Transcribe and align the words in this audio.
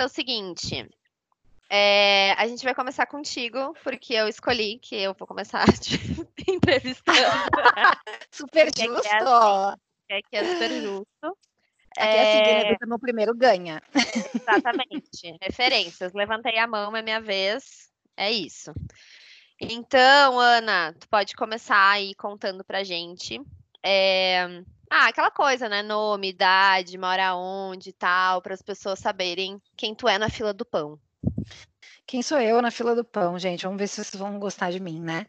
é 0.00 0.04
o 0.04 0.08
seguinte. 0.08 0.88
É, 1.70 2.32
a 2.32 2.46
gente 2.46 2.62
vai 2.64 2.74
começar 2.74 3.06
contigo, 3.06 3.74
porque 3.82 4.12
eu 4.12 4.28
escolhi 4.28 4.78
que 4.78 4.94
eu 4.94 5.14
vou 5.14 5.26
começar 5.26 5.64
te 5.80 5.98
entrevistando. 6.46 7.16
super 8.30 8.66
justo. 8.66 9.08
É, 9.08 9.16
assim, 9.16 9.76
é 10.10 10.20
que 10.22 10.36
é 10.36 10.44
super 10.44 10.70
justo. 10.82 11.38
Aqui 11.96 12.16
é, 12.16 12.22
assim, 12.22 12.76
quem 12.78 12.88
no 12.88 12.98
primeiro 12.98 13.34
ganha. 13.34 13.82
Exatamente. 13.94 15.36
Referências. 15.40 16.12
Levantei 16.12 16.58
a 16.58 16.66
mão, 16.66 16.96
é 16.96 17.02
minha 17.02 17.20
vez. 17.20 17.90
É 18.16 18.30
isso. 18.30 18.72
Então, 19.60 20.38
Ana, 20.38 20.94
tu 20.98 21.08
pode 21.08 21.34
começar 21.34 21.90
aí 21.90 22.14
contando 22.14 22.64
pra 22.64 22.82
gente. 22.82 23.40
É... 23.82 24.62
Ah, 24.90 25.08
aquela 25.08 25.30
coisa, 25.30 25.68
né? 25.68 25.82
Nome, 25.82 26.28
idade, 26.28 26.98
mora 26.98 27.34
onde 27.34 27.90
e 27.90 27.92
tal, 27.92 28.42
para 28.42 28.54
as 28.54 28.62
pessoas 28.62 28.98
saberem 28.98 29.60
quem 29.76 29.94
tu 29.94 30.06
é 30.06 30.18
na 30.18 30.28
fila 30.28 30.52
do 30.52 30.66
pão. 30.66 31.00
Quem 32.06 32.20
sou 32.20 32.38
eu 32.38 32.60
na 32.60 32.70
fila 32.70 32.94
do 32.94 33.04
pão, 33.04 33.38
gente? 33.38 33.64
Vamos 33.64 33.78
ver 33.78 33.86
se 33.86 34.04
vocês 34.04 34.20
vão 34.20 34.38
gostar 34.38 34.70
de 34.70 34.78
mim, 34.78 35.00
né? 35.00 35.26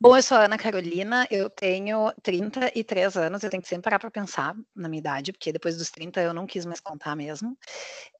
Bom, 0.00 0.16
eu 0.16 0.22
sou 0.22 0.36
a 0.36 0.44
Ana 0.44 0.56
Carolina, 0.56 1.26
eu 1.30 1.50
tenho 1.50 2.12
33 2.22 3.16
anos, 3.16 3.42
eu 3.42 3.50
tenho 3.50 3.62
que 3.62 3.68
sempre 3.68 3.82
parar 3.82 3.98
para 3.98 4.10
pensar 4.10 4.54
na 4.74 4.88
minha 4.88 5.00
idade, 5.00 5.32
porque 5.32 5.52
depois 5.52 5.76
dos 5.76 5.90
30 5.90 6.20
eu 6.20 6.32
não 6.32 6.46
quis 6.46 6.64
mais 6.64 6.78
contar 6.78 7.16
mesmo. 7.16 7.58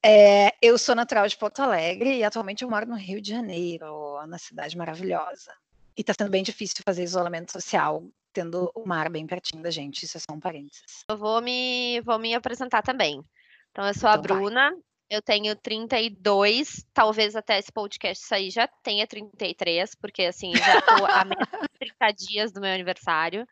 É, 0.05 0.53
eu 0.61 0.77
sou 0.77 0.97
natural 0.97 1.29
de 1.29 1.37
Porto 1.37 1.61
Alegre 1.61 2.17
e 2.17 2.25
atualmente 2.25 2.65
eu 2.65 2.71
moro 2.71 2.87
no 2.87 2.97
Rio 2.97 3.21
de 3.21 3.31
Janeiro, 3.31 4.19
na 4.27 4.39
cidade 4.39 4.77
maravilhosa. 4.77 5.53
E 5.97 6.01
está 6.01 6.13
sendo 6.13 6.31
bem 6.31 6.43
difícil 6.43 6.83
fazer 6.85 7.05
isolamento 7.05 7.53
social, 7.53 8.03
tendo 8.33 8.71
o 8.75 8.87
mar 8.87 9.11
bem 9.11 9.27
pertinho 9.27 9.63
da 9.63 9.71
gente, 9.71 10.05
isso 10.05 10.17
é 10.17 10.21
só 10.21 10.33
um 10.33 10.41
parênteses. 10.41 11.05
Eu 11.09 11.17
vou 11.17 11.41
me, 11.41 12.01
vou 12.03 12.19
me 12.19 12.35
apresentar 12.35 12.83
também. 12.83 13.23
Então, 13.71 13.87
eu 13.87 13.95
sou 13.95 14.09
a 14.09 14.15
então 14.15 14.23
Bruna, 14.23 14.71
vai. 14.71 14.81
Eu 15.11 15.21
tenho 15.21 15.57
32, 15.57 16.87
talvez 16.95 17.35
até 17.35 17.59
esse 17.59 17.73
podcast 17.73 18.25
sair 18.25 18.49
já 18.49 18.69
tenha 18.69 19.05
33, 19.09 19.97
porque 19.97 20.23
assim, 20.23 20.55
já 20.55 20.81
tô 20.83 21.05
a 21.05 21.25
menos 21.25 21.69
30 21.81 22.13
dias 22.13 22.53
do 22.53 22.61
meu 22.61 22.73
aniversário. 22.73 23.45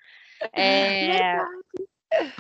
É... 0.53 1.37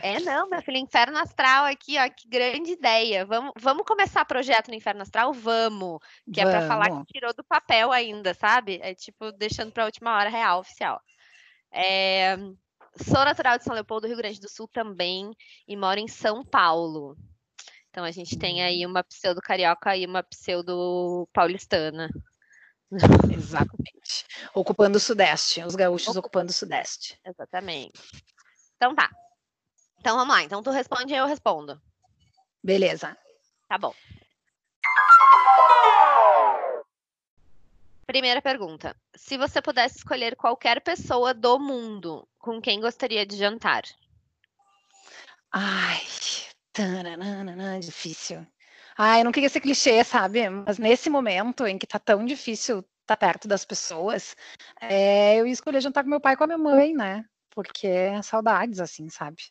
é, 0.03 0.20
não, 0.20 0.48
meu 0.48 0.62
filho, 0.62 0.78
Inferno 0.78 1.19
Astral 1.19 1.64
aqui, 1.64 1.98
ó, 1.98 2.09
que 2.09 2.28
grande 2.28 2.70
ideia. 2.70 3.27
Vamos, 3.27 3.53
vamos 3.59 3.84
começar 3.84 4.25
projeto 4.25 4.69
no 4.69 4.75
Inferno 4.75 5.03
Astral? 5.03 5.33
Vamos. 5.33 5.98
Que 6.33 6.44
vamos. 6.44 6.55
é 6.55 6.59
para 6.59 6.69
falar 6.69 7.05
que 7.05 7.12
tirou 7.12 7.34
do 7.34 7.42
papel 7.42 7.91
ainda, 7.91 8.33
sabe? 8.34 8.78
É 8.81 8.94
tipo, 8.94 9.33
deixando 9.33 9.72
para 9.72 9.83
a 9.83 9.86
última 9.86 10.16
hora 10.16 10.31
real, 10.31 10.61
oficial. 10.61 11.03
É... 11.72 12.36
Sou 13.05 13.24
natural 13.24 13.58
de 13.58 13.64
São 13.64 13.74
Leopoldo, 13.74 14.06
Rio 14.06 14.16
Grande 14.16 14.41
do 14.41 14.48
Sul 14.48 14.66
também, 14.69 15.30
e 15.66 15.77
moro 15.77 16.00
em 16.00 16.08
São 16.08 16.44
Paulo. 16.44 17.16
Então 17.91 18.05
a 18.05 18.10
gente 18.10 18.38
tem 18.38 18.62
aí 18.62 18.84
uma 18.84 19.02
pseudo 19.05 19.41
carioca 19.41 19.97
e 19.97 20.06
uma 20.06 20.22
pseudo 20.22 21.28
paulistana. 21.33 22.08
Exatamente. 23.33 24.25
Ocupando 24.55 24.98
o 24.98 25.00
Sudeste, 25.00 25.62
os 25.62 25.75
gaúchos 25.75 26.16
ocupando 26.16 26.50
o 26.50 26.55
Sudeste. 26.55 27.19
Exatamente. 27.25 28.00
Então 28.77 28.94
tá. 28.94 29.10
Então 29.98 30.16
vamos 30.16 30.34
lá. 30.34 30.42
Então 30.42 30.62
tu 30.62 30.70
responde 30.70 31.12
e 31.12 31.16
eu 31.16 31.27
respondo. 31.27 31.80
Beleza. 32.62 33.16
Tá 33.69 33.78
bom. 33.78 33.94
Primeira 38.09 38.41
pergunta. 38.41 38.97
Se 39.14 39.37
você 39.37 39.61
pudesse 39.61 39.98
escolher 39.98 40.34
qualquer 40.34 40.81
pessoa 40.81 41.34
do 41.34 41.59
mundo, 41.59 42.27
com 42.39 42.59
quem 42.59 42.81
gostaria 42.81 43.27
de 43.27 43.37
jantar? 43.37 43.83
Ai, 45.53 46.00
Tananana, 46.73 47.78
difícil. 47.78 48.47
Ah, 48.97 49.19
eu 49.19 49.25
não 49.25 49.31
queria 49.31 49.50
ser 49.50 49.60
clichê, 49.60 50.03
sabe? 50.03 50.49
Mas 50.49 50.78
nesse 50.78 51.10
momento 51.10 51.66
em 51.66 51.77
que 51.77 51.87
tá 51.87 51.99
tão 51.99 52.25
difícil 52.25 52.78
estar 52.78 53.15
tá 53.15 53.16
perto 53.19 53.47
das 53.47 53.66
pessoas, 53.66 54.34
é, 54.81 55.37
eu 55.37 55.47
escolhi 55.47 55.78
jantar 55.78 56.03
com 56.03 56.09
meu 56.09 56.21
pai 56.21 56.32
e 56.32 56.37
com 56.38 56.44
a 56.44 56.47
minha 56.47 56.59
mãe, 56.59 56.94
né? 56.94 57.27
Porque 57.50 57.87
é 57.87 58.22
saudades, 58.22 58.81
assim, 58.81 59.11
sabe? 59.11 59.43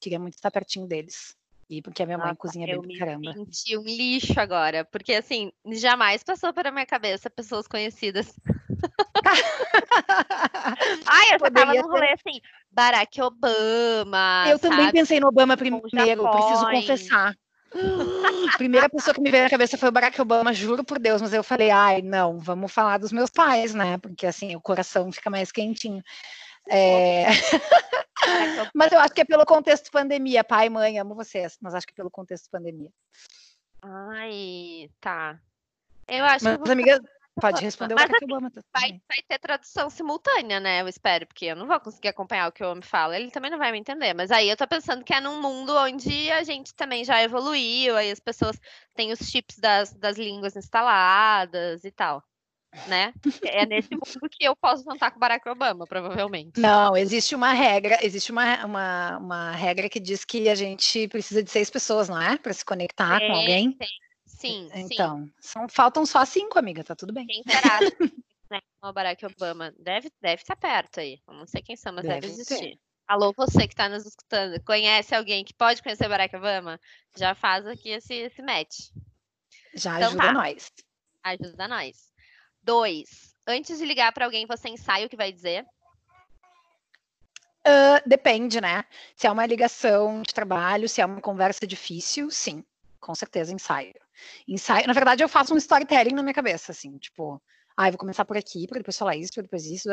Queria 0.00 0.20
muito 0.20 0.34
estar 0.34 0.52
pertinho 0.52 0.86
deles. 0.86 1.36
E 1.70 1.82
porque 1.82 2.02
a 2.02 2.06
minha 2.06 2.16
mãe 2.16 2.28
Nossa, 2.28 2.38
cozinha 2.38 2.66
bem 2.66 2.80
pra 2.80 2.98
caramba. 2.98 3.30
Eu 3.30 3.44
senti 3.44 3.76
um 3.76 3.82
lixo 3.82 4.40
agora, 4.40 4.86
porque 4.86 5.12
assim, 5.12 5.52
jamais 5.72 6.22
passou 6.22 6.50
pela 6.52 6.70
minha 6.70 6.86
cabeça 6.86 7.28
pessoas 7.28 7.68
conhecidas. 7.68 8.34
Ai, 11.06 11.34
eu 11.34 11.38
tava 11.38 11.74
no 11.74 11.88
rolê 11.88 12.12
assim, 12.12 12.40
Barack 12.70 13.20
Obama. 13.20 14.46
Eu 14.48 14.58
sabe? 14.58 14.76
também 14.76 14.92
pensei 14.92 15.20
no 15.20 15.28
Obama 15.28 15.58
primeiro, 15.58 16.30
preciso 16.30 16.70
confessar. 16.70 17.34
Primeira 18.56 18.88
pessoa 18.88 19.14
que 19.14 19.20
me 19.20 19.30
veio 19.30 19.44
na 19.44 19.50
cabeça 19.50 19.76
foi 19.76 19.90
o 19.90 19.92
Barack 19.92 20.18
Obama, 20.22 20.54
juro 20.54 20.82
por 20.82 20.98
Deus, 20.98 21.20
mas 21.20 21.34
eu 21.34 21.44
falei, 21.44 21.70
ai, 21.70 22.00
não, 22.00 22.38
vamos 22.38 22.72
falar 22.72 22.96
dos 22.96 23.12
meus 23.12 23.28
pais, 23.28 23.74
né? 23.74 23.98
Porque 23.98 24.26
assim, 24.26 24.56
o 24.56 24.60
coração 24.60 25.12
fica 25.12 25.28
mais 25.28 25.52
quentinho. 25.52 26.02
É... 26.66 27.26
mas 28.74 28.92
eu 28.92 29.00
acho 29.00 29.14
que 29.14 29.20
é 29.20 29.24
pelo 29.24 29.44
contexto 29.46 29.90
pandemia, 29.90 30.44
pai, 30.44 30.68
mãe, 30.68 30.98
amo 30.98 31.14
vocês, 31.14 31.56
mas 31.60 31.74
acho 31.74 31.86
que 31.86 31.92
é 31.92 31.96
pelo 31.96 32.10
contexto 32.10 32.50
pandemia. 32.50 32.90
Ai, 33.82 34.90
tá. 35.00 35.38
Eu 36.08 36.24
acho 36.24 36.44
mas, 36.44 36.58
que. 36.58 36.70
Amiga, 36.70 37.00
Pode 37.40 37.62
responder 37.62 37.94
Mas, 37.94 38.10
o 38.10 38.16
assim, 38.16 38.24
Obama. 38.24 38.50
Vai, 38.74 39.00
vai 39.08 39.18
ter 39.28 39.38
tradução 39.38 39.88
simultânea, 39.88 40.58
né? 40.58 40.82
Eu 40.82 40.88
espero, 40.88 41.26
porque 41.26 41.46
eu 41.46 41.56
não 41.56 41.66
vou 41.66 41.78
conseguir 41.80 42.08
acompanhar 42.08 42.48
o 42.48 42.52
que 42.52 42.62
o 42.62 42.70
homem 42.70 42.82
fala. 42.82 43.16
Ele 43.16 43.30
também 43.30 43.50
não 43.50 43.58
vai 43.58 43.70
me 43.70 43.78
entender. 43.78 44.14
Mas 44.14 44.30
aí 44.30 44.48
eu 44.48 44.56
tô 44.56 44.66
pensando 44.66 45.04
que 45.04 45.14
é 45.14 45.20
num 45.20 45.40
mundo 45.40 45.74
onde 45.76 46.30
a 46.32 46.42
gente 46.42 46.74
também 46.74 47.04
já 47.04 47.22
evoluiu, 47.22 47.96
aí 47.96 48.10
as 48.10 48.20
pessoas 48.20 48.58
têm 48.94 49.12
os 49.12 49.20
chips 49.20 49.58
das, 49.58 49.92
das 49.94 50.16
línguas 50.16 50.56
instaladas 50.56 51.84
e 51.84 51.90
tal. 51.90 52.22
Né? 52.86 53.12
É 53.44 53.64
nesse 53.66 53.90
mundo 53.92 54.28
que 54.30 54.44
eu 54.44 54.54
posso 54.54 54.84
jantar 54.84 55.10
com 55.10 55.18
Barack 55.18 55.48
Obama, 55.48 55.86
provavelmente. 55.86 56.60
Não, 56.60 56.96
existe 56.96 57.34
uma 57.34 57.52
regra, 57.52 57.98
existe 58.02 58.30
uma, 58.30 58.64
uma, 58.64 59.18
uma 59.18 59.50
regra 59.52 59.88
que 59.88 59.98
diz 59.98 60.24
que 60.24 60.48
a 60.48 60.54
gente 60.54 61.08
precisa 61.08 61.42
de 61.42 61.50
seis 61.50 61.70
pessoas, 61.70 62.08
não 62.08 62.20
é? 62.20 62.36
Para 62.36 62.52
se 62.52 62.64
conectar 62.64 63.20
com 63.20 63.32
alguém. 63.32 63.72
Tem. 63.72 63.88
Sim, 64.26 64.68
então, 64.74 65.24
sim. 65.24 65.32
São, 65.40 65.68
faltam 65.68 66.06
só 66.06 66.24
cinco, 66.24 66.58
amiga, 66.58 66.84
tá 66.84 66.94
tudo 66.94 67.12
bem. 67.12 67.26
Né, 68.50 68.60
o 68.82 68.90
Barack 68.94 69.26
Obama 69.26 69.74
deve, 69.78 70.10
deve 70.22 70.40
estar 70.40 70.56
perto 70.56 71.00
aí. 71.00 71.20
Não 71.28 71.46
sei 71.46 71.60
quem 71.60 71.76
são, 71.76 71.92
mas 71.92 72.04
deve, 72.04 72.20
deve 72.20 72.32
existir. 72.32 72.58
Ter. 72.58 72.78
Alô, 73.06 73.30
você 73.36 73.66
que 73.66 73.74
está 73.74 73.90
nos 73.90 74.06
escutando, 74.06 74.58
conhece 74.64 75.14
alguém 75.14 75.44
que 75.44 75.52
pode 75.52 75.82
conhecer 75.82 76.08
Barack 76.08 76.34
Obama? 76.34 76.80
Já 77.14 77.34
faz 77.34 77.66
aqui 77.66 77.90
esse, 77.90 78.14
esse 78.14 78.40
match. 78.40 78.90
Já 79.74 79.96
então, 79.96 80.08
ajuda 80.08 80.22
tá. 80.22 80.32
nós. 80.32 80.72
Ajuda 81.22 81.68
nós. 81.68 82.07
Dois. 82.68 83.34
Antes 83.46 83.78
de 83.78 83.86
ligar 83.86 84.12
para 84.12 84.26
alguém, 84.26 84.44
você 84.44 84.68
ensaia 84.68 85.06
o 85.06 85.08
que 85.08 85.16
vai 85.16 85.32
dizer? 85.32 85.64
Uh, 87.66 88.06
depende, 88.06 88.60
né? 88.60 88.84
Se 89.16 89.26
é 89.26 89.30
uma 89.30 89.46
ligação 89.46 90.20
de 90.20 90.34
trabalho, 90.34 90.86
se 90.86 91.00
é 91.00 91.06
uma 91.06 91.22
conversa 91.22 91.66
difícil, 91.66 92.30
sim, 92.30 92.62
com 93.00 93.14
certeza 93.14 93.54
ensaio 93.54 93.94
ensaio. 94.46 94.86
Na 94.86 94.92
verdade, 94.92 95.22
eu 95.22 95.30
faço 95.30 95.54
um 95.54 95.56
storytelling 95.56 96.12
na 96.12 96.22
minha 96.22 96.34
cabeça, 96.34 96.72
assim, 96.72 96.98
tipo, 96.98 97.40
ah, 97.74 97.88
vou 97.88 97.96
começar 97.96 98.26
por 98.26 98.36
aqui, 98.36 98.66
para 98.66 98.76
depois 98.76 98.98
falar 98.98 99.16
isso, 99.16 99.32
para 99.32 99.44
depois 99.44 99.64
isso, 99.64 99.88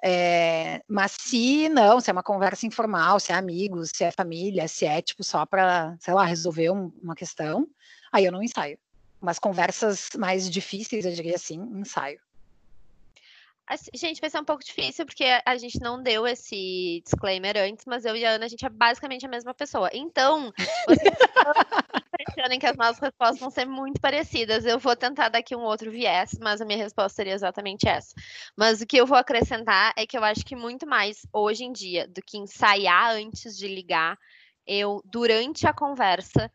é, 0.00 0.80
mas 0.86 1.10
se 1.12 1.68
não, 1.70 2.00
se 2.00 2.08
é 2.08 2.12
uma 2.12 2.22
conversa 2.22 2.66
informal, 2.66 3.18
se 3.18 3.32
é 3.32 3.34
amigos, 3.34 3.90
se 3.92 4.04
é 4.04 4.12
família, 4.12 4.68
se 4.68 4.86
é 4.86 5.02
tipo 5.02 5.24
só 5.24 5.44
para, 5.44 5.96
sei 5.98 6.14
lá, 6.14 6.24
resolver 6.24 6.70
um, 6.70 6.92
uma 7.02 7.16
questão, 7.16 7.66
aí 8.12 8.24
eu 8.24 8.30
não 8.30 8.44
ensaio. 8.44 8.78
Mas 9.20 9.38
conversas 9.38 10.10
mais 10.16 10.50
difíceis, 10.50 11.04
eu 11.04 11.12
diria 11.12 11.34
assim, 11.34 11.60
ensaio. 11.74 12.20
Gente, 13.94 14.20
vai 14.20 14.28
ser 14.28 14.40
um 14.40 14.44
pouco 14.44 14.64
difícil, 14.64 15.06
porque 15.06 15.24
a 15.46 15.56
gente 15.56 15.78
não 15.80 16.02
deu 16.02 16.26
esse 16.26 17.00
disclaimer 17.04 17.56
antes, 17.56 17.84
mas 17.86 18.04
eu 18.04 18.16
e 18.16 18.24
a 18.24 18.30
Ana, 18.30 18.46
a 18.46 18.48
gente 18.48 18.66
é 18.66 18.68
basicamente 18.68 19.24
a 19.24 19.28
mesma 19.28 19.54
pessoa. 19.54 19.88
Então, 19.92 20.52
vocês 20.88 21.14
impressionem 22.20 22.58
que 22.58 22.66
as 22.66 22.76
nossas 22.76 22.98
respostas 22.98 23.38
vão 23.38 23.50
ser 23.50 23.66
muito 23.66 24.00
parecidas. 24.00 24.64
Eu 24.64 24.78
vou 24.78 24.96
tentar 24.96 25.28
dar 25.28 25.38
aqui 25.38 25.54
um 25.54 25.62
outro 25.62 25.88
viés, 25.88 26.36
mas 26.40 26.60
a 26.60 26.64
minha 26.64 26.78
resposta 26.78 27.14
seria 27.14 27.34
exatamente 27.34 27.88
essa. 27.88 28.12
Mas 28.56 28.80
o 28.80 28.86
que 28.86 28.96
eu 28.96 29.06
vou 29.06 29.16
acrescentar 29.16 29.92
é 29.96 30.04
que 30.04 30.18
eu 30.18 30.24
acho 30.24 30.44
que 30.44 30.56
muito 30.56 30.84
mais 30.84 31.24
hoje 31.32 31.62
em 31.62 31.72
dia 31.72 32.08
do 32.08 32.20
que 32.22 32.38
ensaiar 32.38 33.12
antes 33.12 33.56
de 33.56 33.68
ligar, 33.68 34.18
eu, 34.66 35.00
durante 35.04 35.66
a 35.66 35.72
conversa, 35.72 36.50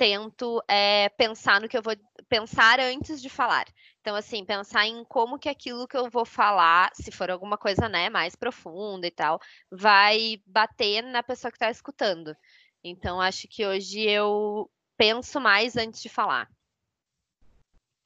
tento 0.00 0.64
é, 0.66 1.10
pensar 1.10 1.60
no 1.60 1.68
que 1.68 1.76
eu 1.76 1.82
vou 1.82 1.94
pensar 2.26 2.80
antes 2.80 3.20
de 3.20 3.28
falar. 3.28 3.66
Então, 4.00 4.16
assim, 4.16 4.46
pensar 4.46 4.86
em 4.86 5.04
como 5.04 5.38
que 5.38 5.46
aquilo 5.46 5.86
que 5.86 5.94
eu 5.94 6.08
vou 6.08 6.24
falar, 6.24 6.90
se 6.94 7.12
for 7.12 7.30
alguma 7.30 7.58
coisa, 7.58 7.86
né, 7.86 8.08
mais 8.08 8.34
profunda 8.34 9.06
e 9.06 9.10
tal, 9.10 9.38
vai 9.70 10.40
bater 10.46 11.02
na 11.02 11.22
pessoa 11.22 11.50
que 11.50 11.56
está 11.56 11.70
escutando. 11.70 12.34
Então, 12.82 13.20
acho 13.20 13.46
que 13.46 13.66
hoje 13.66 14.00
eu 14.00 14.70
penso 14.96 15.38
mais 15.38 15.76
antes 15.76 16.00
de 16.00 16.08
falar. 16.08 16.48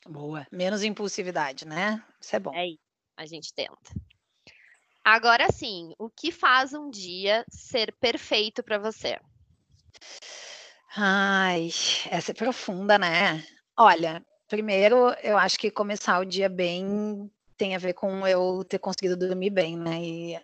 Boa. 0.05 0.49
Menos 0.51 0.83
impulsividade, 0.83 1.65
né? 1.65 2.03
Isso 2.21 2.35
é 2.35 2.41
bom. 2.41 2.53
É 2.57 2.67
isso. 2.67 2.81
A 3.17 3.25
gente 3.25 3.55
tenta. 3.55 3.95
Agora 5.05 5.47
sim, 5.53 5.95
o 5.97 6.11
que 6.11 6.33
faz 6.33 6.75
um 6.75 6.91
dia 6.91 7.45
ser 7.49 7.95
perfeito 8.01 8.65
para 8.65 8.79
você? 8.79 9.17
Ai, 10.97 11.71
essa 12.09 12.31
é 12.31 12.35
profunda, 12.35 12.97
né? 12.97 13.45
Olha, 13.77 14.25
primeiro, 14.49 15.09
eu 15.25 15.37
acho 15.37 15.59
que 15.59 15.69
começar 15.69 16.21
o 16.21 16.25
dia 16.25 16.49
bem 16.49 17.29
tem 17.57 17.75
a 17.75 17.79
ver 17.79 17.95
com 17.95 18.27
eu 18.29 18.65
ter 18.65 18.79
conseguido 18.79 19.17
dormir 19.17 19.51
bem, 19.51 19.77
né? 19.77 20.01
E 20.01 20.41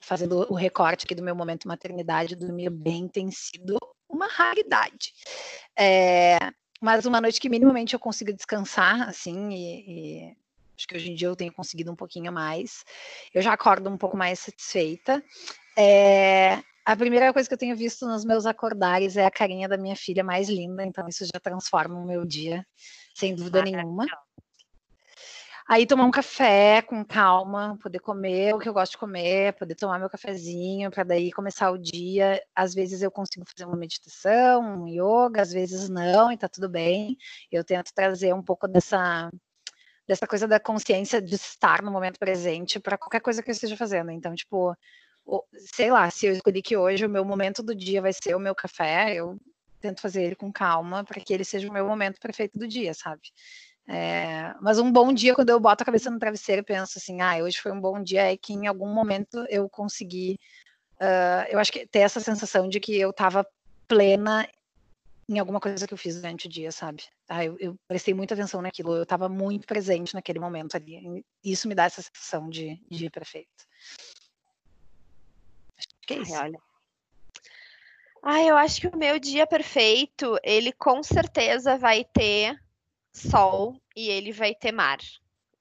fazendo 0.00 0.46
o 0.48 0.54
recorte 0.54 1.04
aqui 1.04 1.16
do 1.16 1.22
meu 1.22 1.34
momento 1.34 1.66
maternidade, 1.66 2.36
dormir 2.36 2.70
bem 2.70 3.08
tem 3.08 3.28
sido 3.32 3.76
uma 4.08 4.28
raridade. 4.28 5.12
É, 5.76 6.38
mas 6.80 7.04
uma 7.04 7.20
noite 7.20 7.40
que 7.40 7.48
minimamente 7.48 7.94
eu 7.94 8.00
consigo 8.00 8.32
descansar, 8.32 9.08
assim, 9.08 9.50
e, 9.50 10.28
e, 10.28 10.36
acho 10.76 10.86
que 10.86 10.94
hoje 10.94 11.10
em 11.10 11.14
dia 11.16 11.26
eu 11.26 11.36
tenho 11.36 11.52
conseguido 11.52 11.90
um 11.90 11.96
pouquinho 11.96 12.32
mais. 12.32 12.84
Eu 13.34 13.42
já 13.42 13.52
acordo 13.52 13.90
um 13.90 13.98
pouco 13.98 14.16
mais 14.16 14.38
satisfeita. 14.38 15.20
É, 15.76 16.62
a 16.88 16.96
primeira 16.96 17.30
coisa 17.34 17.46
que 17.46 17.52
eu 17.52 17.58
tenho 17.58 17.76
visto 17.76 18.06
nos 18.06 18.24
meus 18.24 18.46
acordares 18.46 19.18
é 19.18 19.26
a 19.26 19.30
carinha 19.30 19.68
da 19.68 19.76
minha 19.76 19.94
filha 19.94 20.24
mais 20.24 20.48
linda, 20.48 20.82
então 20.82 21.06
isso 21.06 21.22
já 21.26 21.38
transforma 21.38 21.94
o 22.00 22.06
meu 22.06 22.24
dia, 22.24 22.66
sem 23.14 23.34
dúvida 23.34 23.60
nenhuma. 23.62 24.06
Aí 25.68 25.86
tomar 25.86 26.04
um 26.04 26.10
café 26.10 26.80
com 26.80 27.04
calma, 27.04 27.76
poder 27.82 27.98
comer 27.98 28.54
o 28.54 28.58
que 28.58 28.66
eu 28.66 28.72
gosto 28.72 28.92
de 28.92 28.98
comer, 28.98 29.52
poder 29.58 29.74
tomar 29.74 29.98
meu 29.98 30.08
cafezinho 30.08 30.90
para 30.90 31.04
daí 31.04 31.30
começar 31.30 31.70
o 31.70 31.76
dia. 31.76 32.42
Às 32.56 32.72
vezes 32.72 33.02
eu 33.02 33.10
consigo 33.10 33.44
fazer 33.46 33.68
uma 33.68 33.76
meditação, 33.76 34.62
um 34.62 34.88
yoga, 34.88 35.42
às 35.42 35.52
vezes 35.52 35.90
não, 35.90 36.32
e 36.32 36.38
tá 36.38 36.48
tudo 36.48 36.70
bem. 36.70 37.18
Eu 37.52 37.62
tento 37.62 37.92
trazer 37.92 38.32
um 38.32 38.42
pouco 38.42 38.66
dessa 38.66 39.30
dessa 40.06 40.26
coisa 40.26 40.48
da 40.48 40.58
consciência 40.58 41.20
de 41.20 41.34
estar 41.34 41.82
no 41.82 41.92
momento 41.92 42.18
presente 42.18 42.80
para 42.80 42.96
qualquer 42.96 43.20
coisa 43.20 43.42
que 43.42 43.50
eu 43.50 43.52
esteja 43.52 43.76
fazendo. 43.76 44.10
Então, 44.10 44.34
tipo, 44.34 44.74
sei 45.54 45.90
lá, 45.90 46.10
se 46.10 46.26
eu 46.26 46.32
escolhi 46.32 46.62
que 46.62 46.76
hoje 46.76 47.04
o 47.04 47.10
meu 47.10 47.24
momento 47.24 47.62
do 47.62 47.74
dia 47.74 48.00
vai 48.00 48.12
ser 48.12 48.34
o 48.34 48.40
meu 48.40 48.54
café, 48.54 49.14
eu 49.14 49.38
tento 49.80 50.00
fazer 50.00 50.22
ele 50.22 50.34
com 50.34 50.52
calma 50.52 51.04
para 51.04 51.20
que 51.20 51.32
ele 51.32 51.44
seja 51.44 51.68
o 51.68 51.72
meu 51.72 51.86
momento 51.86 52.18
perfeito 52.20 52.58
do 52.58 52.66
dia, 52.66 52.94
sabe? 52.94 53.22
É, 53.88 54.54
mas 54.60 54.78
um 54.78 54.92
bom 54.92 55.12
dia, 55.12 55.34
quando 55.34 55.48
eu 55.48 55.58
boto 55.58 55.82
a 55.82 55.86
cabeça 55.86 56.10
no 56.10 56.18
travesseiro 56.18 56.60
e 56.60 56.64
penso 56.64 56.98
assim, 56.98 57.20
ah, 57.22 57.38
hoje 57.42 57.58
foi 57.58 57.72
um 57.72 57.80
bom 57.80 58.02
dia, 58.02 58.32
é 58.32 58.36
que 58.36 58.52
em 58.52 58.66
algum 58.66 58.92
momento 58.92 59.46
eu 59.48 59.68
consegui, 59.68 60.38
uh, 61.00 61.48
eu 61.48 61.58
acho 61.58 61.72
que 61.72 61.86
ter 61.86 62.00
essa 62.00 62.20
sensação 62.20 62.68
de 62.68 62.80
que 62.80 62.98
eu 62.98 63.10
estava 63.10 63.46
plena 63.86 64.46
em 65.28 65.38
alguma 65.38 65.60
coisa 65.60 65.86
que 65.86 65.92
eu 65.92 65.98
fiz 65.98 66.16
durante 66.16 66.46
o 66.46 66.50
dia, 66.50 66.72
sabe? 66.72 67.04
Ah, 67.28 67.44
eu, 67.44 67.56
eu 67.58 67.76
prestei 67.86 68.14
muita 68.14 68.34
atenção 68.34 68.62
naquilo, 68.62 68.96
eu 68.96 69.02
estava 69.02 69.28
muito 69.28 69.66
presente 69.66 70.14
naquele 70.14 70.38
momento 70.38 70.74
ali. 70.74 71.24
Isso 71.44 71.68
me 71.68 71.74
dá 71.74 71.84
essa 71.84 72.02
sensação 72.02 72.48
de 72.48 72.80
dia 72.90 73.10
perfeito. 73.10 73.66
Que 76.08 76.14
é 76.14 76.18
isso. 76.22 76.34
Ai, 76.34 76.48
olha. 76.48 76.58
Ah, 78.22 78.42
eu 78.42 78.56
acho 78.56 78.80
que 78.80 78.86
o 78.88 78.96
meu 78.96 79.18
dia 79.18 79.46
perfeito, 79.46 80.38
ele 80.42 80.72
com 80.72 81.02
certeza 81.02 81.76
vai 81.76 82.02
ter 82.02 82.58
sol 83.12 83.80
e 83.94 84.08
ele 84.08 84.32
vai 84.32 84.54
ter 84.54 84.72
mar. 84.72 84.98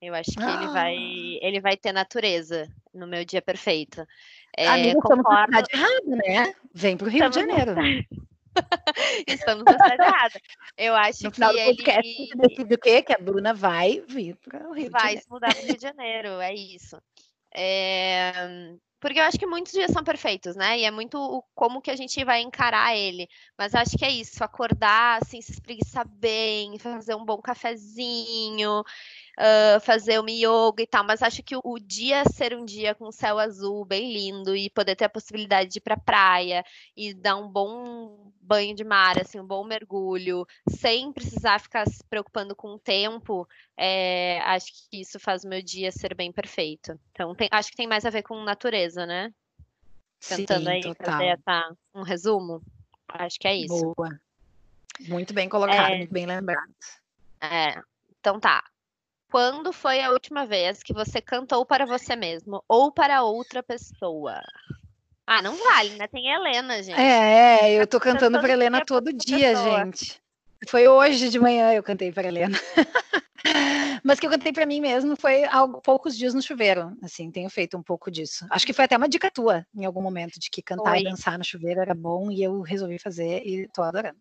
Eu 0.01 0.15
acho 0.15 0.31
que 0.31 0.44
ah. 0.44 0.55
ele 0.55 0.67
vai 0.67 0.95
ele 1.41 1.59
vai 1.59 1.75
ter 1.75 1.91
natureza 1.91 2.67
no 2.94 3.05
meu 3.05 3.25
dia 3.25 3.41
perfeito. 3.41 4.07
É, 4.55 4.67
Amiga, 4.67 5.01
concordo... 5.01 5.57
estamos 5.57 5.69
na 5.69 5.79
errada, 5.79 6.15
né? 6.15 6.55
Vem 6.73 6.97
para 6.97 7.07
o 7.07 7.09
Rio 7.09 7.25
estamos 7.25 7.50
de 7.50 7.55
Janeiro. 7.55 8.07
estamos 9.27 9.63
na 9.65 9.71
cidade 9.73 10.01
errada. 10.01 10.41
Eu 10.77 10.95
acho 10.95 11.23
no 11.25 11.31
final 11.31 11.53
que 11.53 11.59
do 11.59 11.65
podcast, 11.65 12.09
ele... 12.09 12.35
decide 12.35 12.73
o 12.73 12.77
quê? 12.77 13.01
Que 13.01 13.13
a 13.13 13.17
Bruna 13.17 13.53
vai 13.53 14.01
vir 14.07 14.35
para 14.38 14.69
o 14.69 14.73
Rio 14.73 14.89
vai 14.89 15.17
de 15.17 15.21
Janeiro. 15.21 15.21
Vai 15.21 15.21
se 15.21 15.29
mudar 15.29 15.53
para 15.53 15.61
o 15.61 15.65
Rio 15.65 15.75
de 15.75 15.81
Janeiro, 15.81 16.29
é 16.39 16.53
isso. 16.55 17.01
É... 17.53 18.77
Porque 18.99 19.19
eu 19.19 19.23
acho 19.23 19.38
que 19.38 19.45
muitos 19.45 19.71
dias 19.71 19.91
são 19.91 20.03
perfeitos, 20.03 20.55
né? 20.55 20.79
E 20.79 20.83
é 20.85 20.91
muito 20.91 21.44
como 21.53 21.81
que 21.81 21.91
a 21.91 21.95
gente 21.95 22.23
vai 22.25 22.41
encarar 22.41 22.95
ele. 22.95 23.27
Mas 23.57 23.75
acho 23.75 23.97
que 23.97 24.03
é 24.05 24.09
isso, 24.11 24.44
acordar, 24.44 25.21
assim, 25.21 25.39
se 25.41 25.51
espreguiçar 25.51 26.07
bem, 26.07 26.79
fazer 26.79 27.15
um 27.15 27.23
bom 27.25 27.39
cafezinho, 27.41 28.83
uh, 29.38 29.80
fazer 29.80 30.19
uma 30.19 30.31
yoga 30.31 30.81
e 30.81 30.88
tal. 30.88 31.04
Mas 31.04 31.22
acho 31.22 31.44
que 31.44 31.56
o, 31.56 31.62
o, 31.63 31.80
dia 31.80 32.24
ser 32.25 32.56
um 32.56 32.66
dia 32.66 32.95
com 32.95 33.12
céu 33.12 33.38
azul 33.38 33.86
bem 33.86 34.12
lindo 34.12 34.56
e 34.56 34.69
poder 34.69 34.95
ter 34.95 35.06
a 35.06 35.10
possibilidade 35.10 35.69
de 35.72 35.78
ir 35.78 35.81
pra 35.81 35.98
praia 35.98 36.63
e 36.95 37.13
dar 37.13 37.36
um 37.38 37.48
bom 37.48 38.31
banho 38.42 38.74
de 38.74 38.84
mar, 38.84 39.19
assim, 39.19 39.39
um 39.39 39.45
bom 39.45 39.63
mergulho, 39.63 40.48
sem 40.69 41.12
precisar 41.12 41.60
ficar 41.60 41.86
se 41.86 42.01
preocupando 42.06 42.56
com 42.56 42.75
o 42.75 42.80
tempo, 42.80 43.48
é, 43.75 44.39
acho 44.45 44.68
que 44.89 45.01
isso 45.01 45.19
faz 45.19 45.44
o 45.44 45.50
meu 45.50 45.62
dia 45.62 45.92
ser 45.92 46.16
bem 46.16 46.31
perfeito. 46.31 46.98
Então, 47.12 47.36
tem, 47.36 47.50
acho 47.51 47.69
que 47.69 47.75
tem 47.75 47.88
mais 47.88 48.06
a 48.06 48.10
ver 48.10 48.24
com 48.24 48.42
natureza, 48.44 49.06
né? 49.06 49.34
Tentando 50.25 50.63
Sim, 50.63 50.69
aí 50.69 50.81
total. 50.81 51.12
fazer 51.12 51.25
essa, 51.25 51.75
um 51.94 52.04
resumo. 52.04 52.62
Acho 53.10 53.38
que 53.38 53.48
é 53.48 53.56
isso. 53.56 53.94
Boa. 53.95 54.18
Muito 55.01 55.34
bem 55.34 55.48
colocado, 55.48 55.92
é, 55.92 55.98
muito 55.98 56.13
bem 56.13 56.25
lembrado. 56.25 56.74
É, 57.42 57.80
então 58.19 58.39
tá. 58.39 58.63
Quando 59.29 59.74
foi 59.74 60.01
a 60.01 60.12
última 60.12 60.45
vez 60.45 60.81
que 60.81 60.94
você 60.94 61.21
cantou 61.21 61.65
para 61.65 61.85
você 61.85 62.15
mesmo 62.15 62.63
ou 62.68 62.91
para 62.91 63.24
outra 63.24 63.62
pessoa? 63.62 64.41
Ah, 65.25 65.41
não 65.41 65.56
vale, 65.57 65.89
né? 65.97 66.07
Tem 66.07 66.29
Helena, 66.29 66.81
gente. 66.81 66.97
É, 66.97 67.65
é 67.65 67.81
eu 67.81 67.85
tô 67.85 68.00
cantando 68.00 68.39
para 68.39 68.53
Helena 68.53 68.85
todo 68.85 69.12
dia, 69.12 69.50
pessoa. 69.50 69.83
gente. 69.83 70.21
Foi 70.69 70.88
hoje 70.88 71.29
de 71.29 71.38
manhã 71.38 71.74
eu 71.74 71.83
cantei 71.83 72.12
para 72.12 72.27
Helena. 72.27 72.57
Mas 74.03 74.19
que 74.19 74.25
eu 74.25 74.29
cantei 74.29 74.53
para 74.53 74.65
mim 74.65 74.79
mesmo 74.79 75.15
foi 75.15 75.44
há 75.44 75.68
poucos 75.68 76.18
dias 76.18 76.33
no 76.33 76.41
chuveiro. 76.41 76.97
Assim, 77.03 77.29
tenho 77.29 77.50
feito 77.50 77.77
um 77.77 77.83
pouco 77.83 78.09
disso. 78.09 78.45
Acho 78.50 78.65
que 78.65 78.74
foi 78.74 78.85
até 78.85 78.95
uma 78.95 79.09
dica 79.09 79.29
tua 79.29 79.65
em 79.75 79.85
algum 79.85 80.01
momento 80.01 80.39
de 80.39 80.50
que 80.50 80.62
cantar 80.62 80.91
foi. 80.91 81.01
e 81.01 81.03
dançar 81.03 81.38
no 81.38 81.44
chuveiro 81.44 81.81
era 81.81 81.94
bom 81.94 82.31
e 82.31 82.41
eu 82.41 82.62
resolvi 82.62 82.97
fazer 82.97 83.45
e 83.45 83.68
tô 83.68 83.83
adorando. 83.83 84.18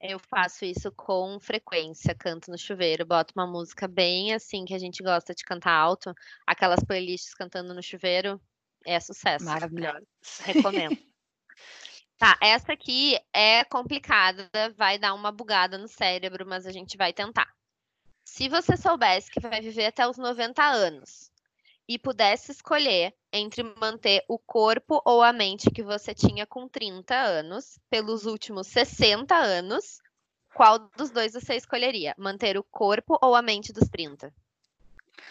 Eu 0.00 0.18
faço 0.18 0.64
isso 0.64 0.92
com 0.92 1.38
frequência, 1.40 2.14
canto 2.14 2.50
no 2.50 2.58
chuveiro, 2.58 3.06
boto 3.06 3.32
uma 3.34 3.46
música 3.46 3.88
bem 3.88 4.34
assim 4.34 4.64
que 4.64 4.74
a 4.74 4.78
gente 4.78 5.02
gosta 5.02 5.34
de 5.34 5.42
cantar 5.42 5.72
alto, 5.72 6.14
aquelas 6.46 6.84
playlists 6.84 7.34
cantando 7.34 7.72
no 7.72 7.82
chuveiro, 7.82 8.40
é 8.84 9.00
sucesso. 9.00 9.44
Maravilhoso. 9.44 10.06
Recomendo. 10.44 10.96
tá, 12.18 12.38
essa 12.42 12.72
aqui 12.72 13.18
é 13.32 13.64
complicada, 13.64 14.50
vai 14.76 14.98
dar 14.98 15.14
uma 15.14 15.32
bugada 15.32 15.78
no 15.78 15.88
cérebro, 15.88 16.46
mas 16.46 16.66
a 16.66 16.72
gente 16.72 16.96
vai 16.96 17.12
tentar. 17.12 17.50
Se 18.24 18.48
você 18.48 18.76
soubesse 18.76 19.30
que 19.30 19.40
vai 19.40 19.60
viver 19.60 19.86
até 19.86 20.06
os 20.06 20.18
90 20.18 20.62
anos 20.62 21.30
e 21.88 21.98
pudesse 21.98 22.52
escolher 22.52 23.14
entre 23.32 23.62
manter 23.62 24.24
o 24.28 24.38
corpo 24.38 25.00
ou 25.04 25.22
a 25.22 25.32
mente 25.32 25.70
que 25.70 25.82
você 25.82 26.14
tinha 26.14 26.46
com 26.46 26.68
30 26.68 27.14
anos 27.14 27.78
pelos 27.90 28.26
últimos 28.26 28.66
60 28.66 29.34
anos, 29.34 29.98
qual 30.54 30.78
dos 30.96 31.10
dois 31.10 31.32
você 31.32 31.54
escolheria? 31.54 32.14
Manter 32.18 32.56
o 32.56 32.64
corpo 32.64 33.18
ou 33.22 33.34
a 33.34 33.42
mente 33.42 33.72
dos 33.72 33.88
30? 33.88 34.32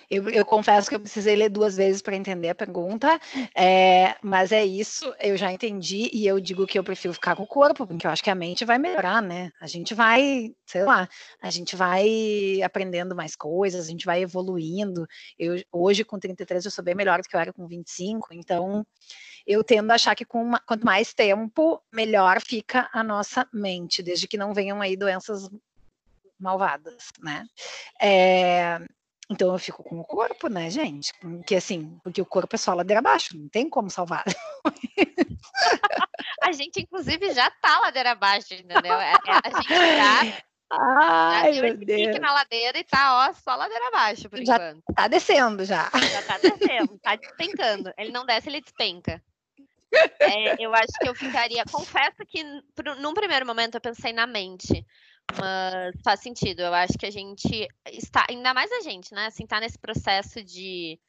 Eu, 0.09 0.29
eu, 0.29 0.45
confesso 0.45 0.89
que 0.89 0.95
eu 0.95 0.99
precisei 0.99 1.35
ler 1.35 1.49
duas 1.49 1.75
vezes 1.75 2.01
para 2.01 2.15
entender 2.15 2.49
a 2.49 2.55
pergunta, 2.55 3.19
é, 3.55 4.15
mas 4.21 4.51
é 4.51 4.63
isso, 4.63 5.13
eu 5.19 5.35
já 5.35 5.51
entendi 5.51 6.09
e 6.13 6.27
eu 6.27 6.39
digo 6.39 6.67
que 6.67 6.77
eu 6.77 6.83
prefiro 6.83 7.13
ficar 7.13 7.35
com 7.35 7.43
o 7.43 7.47
corpo, 7.47 7.87
porque 7.87 8.05
eu 8.05 8.11
acho 8.11 8.23
que 8.23 8.29
a 8.29 8.35
mente 8.35 8.65
vai 8.65 8.77
melhorar, 8.77 9.21
né? 9.21 9.51
A 9.59 9.67
gente 9.67 9.93
vai, 9.93 10.53
sei 10.65 10.83
lá, 10.83 11.07
a 11.41 11.49
gente 11.49 11.75
vai 11.75 12.61
aprendendo 12.63 13.15
mais 13.15 13.35
coisas, 13.35 13.85
a 13.85 13.89
gente 13.89 14.05
vai 14.05 14.21
evoluindo. 14.21 15.07
Eu, 15.37 15.61
hoje, 15.71 16.03
com 16.03 16.19
33, 16.19 16.65
eu 16.65 16.71
sou 16.71 16.83
bem 16.83 16.95
melhor 16.95 17.21
do 17.21 17.27
que 17.27 17.35
eu 17.35 17.39
era 17.39 17.53
com 17.53 17.67
25, 17.67 18.29
então 18.33 18.85
eu 19.45 19.63
tendo 19.63 19.91
a 19.91 19.95
achar 19.95 20.15
que 20.15 20.25
uma, 20.33 20.59
quanto 20.59 20.85
mais 20.85 21.13
tempo, 21.13 21.81
melhor 21.91 22.41
fica 22.41 22.89
a 22.91 23.03
nossa 23.03 23.47
mente, 23.53 24.01
desde 24.01 24.27
que 24.27 24.37
não 24.37 24.53
venham 24.53 24.81
aí 24.81 24.95
doenças 24.95 25.49
malvadas, 26.39 27.11
né? 27.19 27.45
É, 28.01 28.79
então 29.29 29.51
eu 29.51 29.59
fico 29.59 29.83
com 29.83 29.99
o 29.99 30.05
corpo, 30.05 30.47
né, 30.47 30.69
gente? 30.69 31.13
Que 31.45 31.55
assim, 31.55 31.99
porque 32.03 32.21
o 32.21 32.25
corpo 32.25 32.55
é 32.55 32.57
só 32.57 32.73
ladeira 32.73 32.99
abaixo, 32.99 33.37
não 33.37 33.49
tem 33.49 33.69
como 33.69 33.89
salvar. 33.89 34.23
a 36.43 36.51
gente, 36.51 36.81
inclusive, 36.81 37.33
já 37.33 37.49
tá 37.49 37.79
ladeira 37.79 38.11
abaixo, 38.11 38.53
entendeu? 38.53 38.93
É, 38.93 39.13
é, 39.13 39.39
a 39.43 39.61
gente 39.61 39.69
já. 39.69 40.43
Ai, 40.71 41.53
já 41.53 41.61
meu 41.61 41.77
Deus. 41.77 42.19
na 42.19 42.33
ladeira 42.33 42.77
e 42.77 42.83
tá, 42.83 43.27
ó, 43.27 43.33
só 43.33 43.55
ladeira 43.55 43.87
abaixo, 43.87 44.29
por 44.29 44.43
já 44.43 44.55
enquanto. 44.55 44.83
Tá 44.95 45.07
descendo 45.07 45.65
já. 45.65 45.89
Já 45.93 46.21
tá 46.23 46.37
descendo, 46.37 46.99
tá 46.99 47.15
despencando. 47.15 47.93
Ele 47.97 48.11
não 48.11 48.25
desce, 48.25 48.49
ele 48.49 48.61
despenca. 48.61 49.21
É, 50.19 50.55
eu 50.63 50.73
acho 50.73 50.91
que 50.99 51.07
eu 51.07 51.15
ficaria. 51.15 51.63
Confesso 51.71 52.17
que 52.27 52.43
num 52.99 53.13
primeiro 53.13 53.45
momento 53.45 53.75
eu 53.75 53.81
pensei 53.81 54.11
na 54.11 54.27
mente. 54.27 54.85
Mas 55.39 55.95
faz 56.03 56.19
sentido. 56.21 56.61
Eu 56.61 56.73
acho 56.73 56.97
que 56.97 57.05
a 57.05 57.11
gente 57.11 57.67
está, 57.85 58.25
ainda 58.29 58.53
mais 58.53 58.71
a 58.71 58.81
gente, 58.81 59.13
né? 59.13 59.27
Assim, 59.27 59.45
tá 59.45 59.59
nesse 59.59 59.77
processo 59.77 60.43
de 60.43 60.99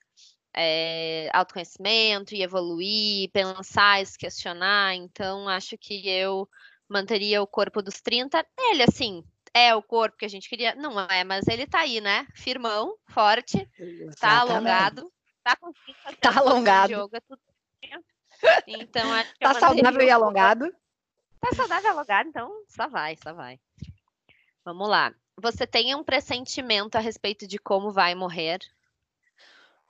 é, 0.54 1.28
autoconhecimento 1.32 2.34
e 2.34 2.42
evoluir, 2.42 3.30
pensar, 3.30 4.04
se 4.06 4.18
questionar. 4.18 4.94
Então, 4.94 5.48
acho 5.48 5.76
que 5.76 6.08
eu 6.08 6.48
manteria 6.88 7.42
o 7.42 7.46
corpo 7.46 7.82
dos 7.82 8.00
30. 8.00 8.44
Ele, 8.58 8.82
assim, 8.82 9.22
é 9.52 9.74
o 9.74 9.82
corpo 9.82 10.16
que 10.16 10.24
a 10.24 10.28
gente 10.28 10.48
queria? 10.48 10.74
Não 10.74 10.98
é, 11.00 11.24
mas 11.24 11.46
ele 11.46 11.66
tá 11.66 11.80
aí, 11.80 12.00
né? 12.00 12.26
Firmão, 12.34 12.96
forte, 13.06 13.58
tá 13.58 13.82
Exatamente. 13.82 14.18
tá 14.20 14.40
alongado, 14.40 15.12
tá 15.42 15.56
conseguindo 15.56 15.98
fazer 16.02 16.16
tá 16.16 16.38
alongado. 16.38 16.92
yoga, 16.92 17.20
tudo. 17.22 17.40
Então, 18.66 19.12
acho 19.14 19.32
que 19.32 19.38
tá 19.38 19.54
saudável 19.54 20.02
e 20.02 20.10
alongado. 20.10 20.74
Tá 21.40 21.54
saudável 21.54 21.88
e 21.88 21.92
alongado, 21.92 22.28
então 22.28 22.50
só 22.68 22.88
vai, 22.88 23.16
só 23.16 23.32
vai. 23.32 23.58
Vamos 24.66 24.88
lá. 24.88 25.14
você 25.40 25.64
tem 25.64 25.94
um 25.94 26.02
pressentimento 26.02 26.98
a 26.98 27.00
respeito 27.00 27.46
de 27.46 27.56
como 27.56 27.92
vai 27.92 28.16
morrer? 28.16 28.58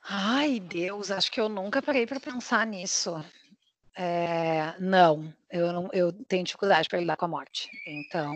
Ai, 0.02 0.60
Deus, 0.60 1.10
acho 1.10 1.32
que 1.32 1.40
eu 1.40 1.48
nunca 1.48 1.80
parei 1.80 2.06
para 2.06 2.20
pensar 2.20 2.66
nisso. 2.66 3.14
É, 3.96 4.78
não, 4.78 5.32
eu 5.50 5.72
não, 5.72 5.88
eu 5.94 6.12
tenho 6.12 6.44
dificuldade 6.44 6.90
para 6.90 7.00
lidar 7.00 7.16
com 7.16 7.24
a 7.24 7.28
morte. 7.28 7.70
Então, 7.86 8.34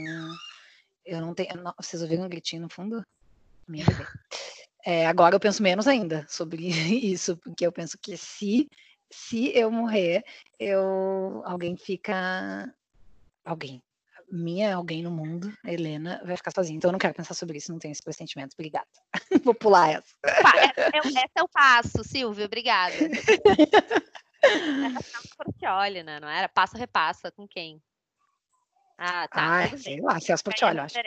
eu 1.05 1.21
não 1.21 1.35
tenho. 1.35 1.63
Não, 1.63 1.75
vocês 1.77 2.01
ouviram 2.01 2.25
um 2.25 2.29
gritinho 2.29 2.63
no 2.63 2.71
fundo? 2.71 3.05
Minha 3.69 3.85
bebê. 3.85 4.07
É, 4.83 5.07
agora 5.07 5.35
eu 5.35 5.41
penso 5.41 5.63
menos 5.63 5.87
ainda 5.87 6.27
sobre 6.27 6.69
isso, 7.05 7.37
porque 7.37 7.67
eu 7.67 7.71
penso 7.71 7.99
que 7.99 8.17
se 8.17 8.67
se 9.13 9.55
eu 9.55 9.71
morrer, 9.71 10.25
eu 10.59 11.43
alguém 11.45 11.77
fica 11.77 12.75
alguém 13.45 13.83
minha 14.31 14.75
alguém 14.75 15.03
no 15.03 15.11
mundo, 15.11 15.53
a 15.65 15.73
Helena, 15.73 16.21
vai 16.25 16.37
ficar 16.37 16.53
sozinha. 16.53 16.77
Então 16.77 16.89
eu 16.89 16.93
não 16.93 16.99
quero 16.99 17.15
pensar 17.15 17.35
sobre 17.35 17.59
isso, 17.59 17.73
não 17.73 17.79
tenho 17.79 17.93
esse 17.93 18.03
pressentimento. 18.03 18.55
Obrigada. 18.55 18.89
Vou 19.45 19.55
pular 19.55 19.91
essa. 19.91 20.15
É, 20.25 20.99
esse 20.99 21.31
é 21.37 21.43
o 21.43 21.49
passo, 21.49 22.05
Silvio, 22.05 22.45
obrigada. 22.45 22.95
Olha, 25.67 26.03
né? 26.03 26.19
Não 26.21 26.29
era? 26.29 26.49
Passa, 26.49 26.79
repassa, 26.79 27.31
com 27.31 27.47
quem? 27.47 27.83
Ah, 28.97 29.29
tá. 29.29 29.65
Ah, 29.65 29.77
sei 29.77 30.01
lá, 30.01 30.21
Celso 30.21 30.45
Portioli, 30.45 30.79
eu 30.79 30.85
acho. 30.85 30.99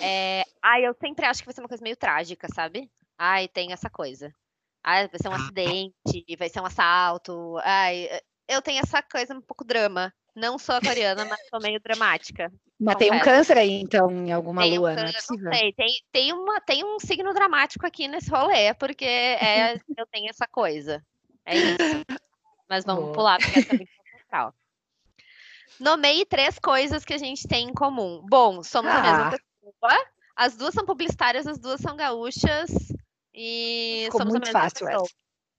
É, 0.00 0.44
ai, 0.62 0.86
eu 0.86 0.94
sempre 1.00 1.24
acho 1.24 1.40
que 1.40 1.46
vai 1.46 1.54
ser 1.54 1.60
uma 1.60 1.68
coisa 1.68 1.82
meio 1.82 1.96
trágica, 1.96 2.48
sabe? 2.54 2.90
Ai, 3.18 3.48
tem 3.48 3.72
essa 3.72 3.88
coisa. 3.88 4.34
Ai, 4.82 5.08
vai 5.08 5.18
ser 5.20 5.28
um 5.28 5.32
ah, 5.32 5.36
acidente, 5.36 6.36
vai 6.38 6.48
ser 6.48 6.60
um 6.60 6.66
assalto. 6.66 7.56
Ai, 7.58 8.08
eu 8.48 8.62
tenho 8.62 8.80
essa 8.80 9.02
coisa 9.02 9.34
um 9.34 9.40
pouco 9.40 9.64
drama. 9.64 10.12
Não 10.36 10.58
sou 10.58 10.74
aquariana, 10.74 11.24
mas 11.24 11.40
sou 11.48 11.58
meio 11.60 11.80
dramática. 11.80 12.52
Mas 12.78 12.94
confesso. 12.94 13.10
tem 13.10 13.18
um 13.18 13.24
câncer 13.24 13.56
aí, 13.56 13.80
então, 13.80 14.10
em 14.10 14.30
alguma 14.30 14.60
tem 14.60 14.78
lua, 14.78 14.92
um 14.92 14.94
não 14.94 15.02
é? 15.02 15.12
Não 15.12 15.52
sei, 15.52 15.72
tem, 15.72 16.04
tem, 16.12 16.32
uma, 16.34 16.60
tem 16.60 16.84
um 16.84 17.00
signo 17.00 17.32
dramático 17.32 17.86
aqui 17.86 18.06
nesse 18.06 18.30
rolê, 18.30 18.74
porque 18.74 19.06
é, 19.06 19.76
eu 19.96 20.06
tenho 20.12 20.28
essa 20.28 20.46
coisa. 20.46 21.02
É 21.46 21.56
isso. 21.56 22.04
Mas 22.68 22.84
vamos 22.84 23.04
Boa. 23.04 23.14
pular, 23.14 23.38
porque 23.38 23.60
essa 23.60 23.74
é 23.74 23.76
muito 23.78 23.90
central. 24.12 24.54
Nomeie 25.80 26.26
três 26.26 26.58
coisas 26.58 27.02
que 27.02 27.14
a 27.14 27.18
gente 27.18 27.48
tem 27.48 27.70
em 27.70 27.74
comum. 27.74 28.22
Bom, 28.28 28.62
somos 28.62 28.92
ah. 28.92 28.98
a 28.98 29.02
mesma 29.02 29.30
pessoa. 29.30 30.06
As 30.36 30.54
duas 30.54 30.74
são 30.74 30.84
publicitárias, 30.84 31.46
as 31.46 31.58
duas 31.58 31.80
são 31.80 31.96
gaúchas. 31.96 32.70
E 33.32 34.02
Ficou 34.04 34.20
somos 34.20 34.34
muito 34.34 34.44
a 34.44 34.46
mesma 34.46 34.60
fácil 34.60 34.86
pessoa. 34.86 35.04
Essa. 35.04 35.14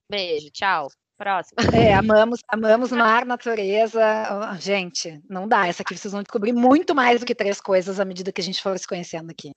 Beijo, 0.09 0.51
tchau. 0.51 0.89
Próximo. 1.17 1.57
É, 1.73 1.95
amamos, 1.95 2.41
amamos 2.47 2.91
mar, 2.91 3.25
natureza. 3.25 3.99
Gente, 4.59 5.19
não 5.27 5.47
dá. 5.47 5.67
Essa 5.67 5.81
aqui 5.81 5.97
vocês 5.97 6.11
vão 6.11 6.21
descobrir 6.21 6.53
muito 6.53 6.93
mais 6.93 7.19
do 7.19 7.25
que 7.25 7.33
três 7.33 7.59
coisas 7.59 7.99
à 7.99 8.05
medida 8.05 8.31
que 8.31 8.39
a 8.39 8.43
gente 8.43 8.61
for 8.61 8.77
se 8.77 8.87
conhecendo 8.87 9.31
aqui. 9.31 9.51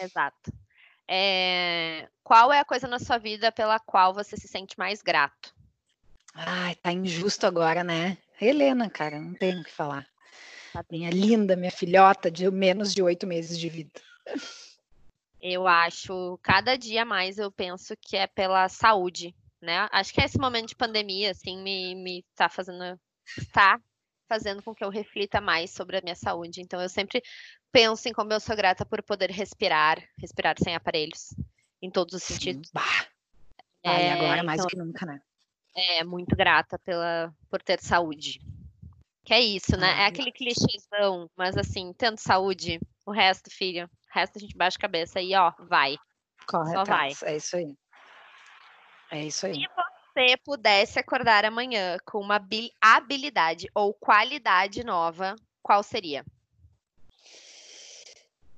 Exato. 0.00 0.50
É... 1.06 2.08
Qual 2.22 2.50
é 2.50 2.60
a 2.60 2.64
coisa 2.64 2.88
na 2.88 2.98
sua 2.98 3.18
vida 3.18 3.52
pela 3.52 3.78
qual 3.78 4.14
você 4.14 4.34
se 4.36 4.48
sente 4.48 4.78
mais 4.78 5.02
grato? 5.02 5.54
Ai, 6.34 6.74
tá 6.76 6.90
injusto 6.90 7.46
agora, 7.46 7.84
né? 7.84 8.16
Helena, 8.40 8.88
cara, 8.88 9.20
não 9.20 9.34
tenho 9.34 9.60
o 9.60 9.64
que 9.64 9.70
falar. 9.70 10.06
Minha 10.90 11.10
linda, 11.10 11.54
minha 11.54 11.70
filhota 11.70 12.30
de 12.30 12.50
menos 12.50 12.94
de 12.94 13.02
oito 13.02 13.26
meses 13.26 13.58
de 13.58 13.68
vida. 13.68 14.00
Eu 15.40 15.68
acho, 15.68 16.38
cada 16.42 16.76
dia 16.76 17.04
mais 17.04 17.38
eu 17.38 17.52
penso 17.52 17.94
que 18.00 18.16
é 18.16 18.26
pela 18.26 18.68
saúde 18.70 19.34
né? 19.64 19.88
Acho 19.90 20.12
que 20.12 20.20
esse 20.20 20.38
momento 20.38 20.68
de 20.68 20.76
pandemia, 20.76 21.30
assim, 21.30 21.62
me, 21.62 21.94
me 21.94 22.24
tá 22.34 22.48
fazendo, 22.48 22.98
está 23.36 23.80
fazendo 24.28 24.62
com 24.62 24.74
que 24.74 24.84
eu 24.84 24.90
reflita 24.90 25.40
mais 25.40 25.70
sobre 25.70 25.96
a 25.96 26.00
minha 26.02 26.14
saúde. 26.14 26.60
Então, 26.60 26.80
eu 26.80 26.88
sempre 26.88 27.22
penso 27.72 28.08
em 28.08 28.12
como 28.12 28.32
eu 28.32 28.40
sou 28.40 28.54
grata 28.54 28.84
por 28.86 29.02
poder 29.02 29.30
respirar, 29.30 30.02
respirar 30.18 30.54
sem 30.62 30.74
aparelhos, 30.74 31.34
em 31.82 31.90
todos 31.90 32.14
os 32.14 32.22
Sim. 32.22 32.34
sentidos. 32.34 32.70
Bah. 32.72 33.06
É, 33.82 34.12
agora 34.12 34.42
mais 34.42 34.60
então, 34.60 34.66
do 34.66 34.70
que 34.70 34.76
nunca, 34.76 35.04
né? 35.04 35.20
É, 35.76 36.04
muito 36.04 36.34
grata 36.36 36.78
pela, 36.78 37.34
por 37.50 37.60
ter 37.60 37.80
saúde. 37.80 38.40
Que 39.24 39.34
é 39.34 39.40
isso, 39.40 39.76
né? 39.76 40.02
é 40.02 40.06
aquele 40.06 40.30
clichêzão, 40.30 41.30
mas 41.34 41.56
assim, 41.56 41.92
tendo 41.94 42.18
saúde, 42.18 42.78
o 43.06 43.10
resto, 43.10 43.50
filho, 43.50 43.86
o 43.86 44.14
resto 44.14 44.36
a 44.36 44.40
gente 44.40 44.56
baixa 44.56 44.76
a 44.76 44.80
cabeça 44.80 45.20
e 45.20 45.34
ó, 45.34 45.50
vai. 45.58 45.96
Corre 46.46 46.72
Só 46.72 46.84
vai. 46.84 47.12
É 47.22 47.36
isso 47.36 47.56
aí. 47.56 47.74
É 49.10 49.24
isso 49.24 49.46
aí. 49.46 49.54
Se 49.54 49.68
você 50.14 50.36
pudesse 50.44 50.98
acordar 50.98 51.44
amanhã 51.44 51.98
com 52.04 52.20
uma 52.20 52.40
habilidade 52.80 53.68
ou 53.74 53.92
qualidade 53.92 54.84
nova, 54.84 55.36
qual 55.62 55.82
seria? 55.82 56.24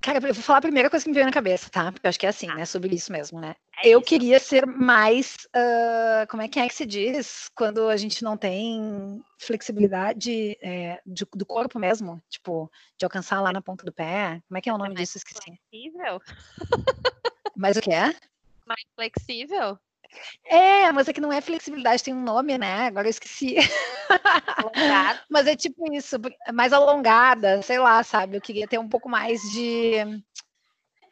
Cara, 0.07 0.19
eu 0.19 0.35
vou 0.35 0.43
falar 0.43 0.59
a 0.59 0.63
primeira 0.63 0.89
coisa 0.89 1.03
que 1.03 1.11
me 1.11 1.15
veio 1.15 1.27
na 1.27 1.33
cabeça, 1.33 1.69
tá? 1.69 1.91
Porque 1.91 2.07
eu 2.07 2.09
acho 2.09 2.21
que 2.21 2.27
é 2.27 2.29
assim, 2.29 2.47
né? 2.47 2.65
Sobre 2.65 2.95
isso 2.95 3.11
mesmo, 3.11 3.41
né? 3.41 3.57
É 3.83 3.89
eu 3.89 3.99
isso. 3.99 4.09
queria 4.09 4.39
ser 4.39 4.65
mais. 4.65 5.35
Uh, 5.47 6.25
como 6.29 6.43
é 6.43 6.49
que 6.49 6.61
é 6.61 6.69
que 6.69 6.75
se 6.75 6.87
diz? 6.87 7.51
Quando 7.57 7.89
a 7.89 7.97
gente 7.97 8.23
não 8.23 8.37
tem 8.37 9.21
flexibilidade 9.37 10.57
é, 10.63 11.01
de, 11.05 11.27
do 11.35 11.45
corpo 11.45 11.81
mesmo, 11.81 12.23
tipo, 12.29 12.71
de 12.97 13.05
alcançar 13.05 13.41
lá 13.41 13.53
na 13.53 13.61
ponta 13.61 13.85
do 13.85 13.93
pé. 13.93 14.41
Como 14.47 14.57
é 14.57 14.61
que 14.61 14.71
é 14.71 14.73
o 14.73 14.79
nome 14.79 14.95
é 14.95 14.99
disso? 14.99 15.19
Esqueci. 15.19 15.43
Flexível? 15.43 16.23
Mas 17.57 17.77
o 17.77 17.81
que 17.81 17.93
é? 17.93 18.15
Mais 18.65 18.85
flexível? 18.95 19.77
É, 20.45 20.91
mas 20.93 21.09
é 21.09 21.13
que 21.13 21.21
não 21.21 21.33
é 21.33 21.41
flexibilidade, 21.41 22.03
tem 22.03 22.15
um 22.15 22.23
nome, 22.23 22.57
né? 22.59 22.87
Agora 22.87 23.07
eu 23.07 23.11
esqueci. 23.11 23.57
mas 25.31 25.47
é 25.47 25.57
tipo 25.57 25.93
isso, 25.93 26.17
mais 26.53 26.73
alongada, 26.73 27.63
sei 27.63 27.79
lá, 27.79 28.03
sabe? 28.03 28.37
Eu 28.37 28.41
queria 28.41 28.67
ter 28.67 28.79
um 28.79 28.89
pouco 28.89 29.09
mais 29.09 29.41
de. 29.53 30.23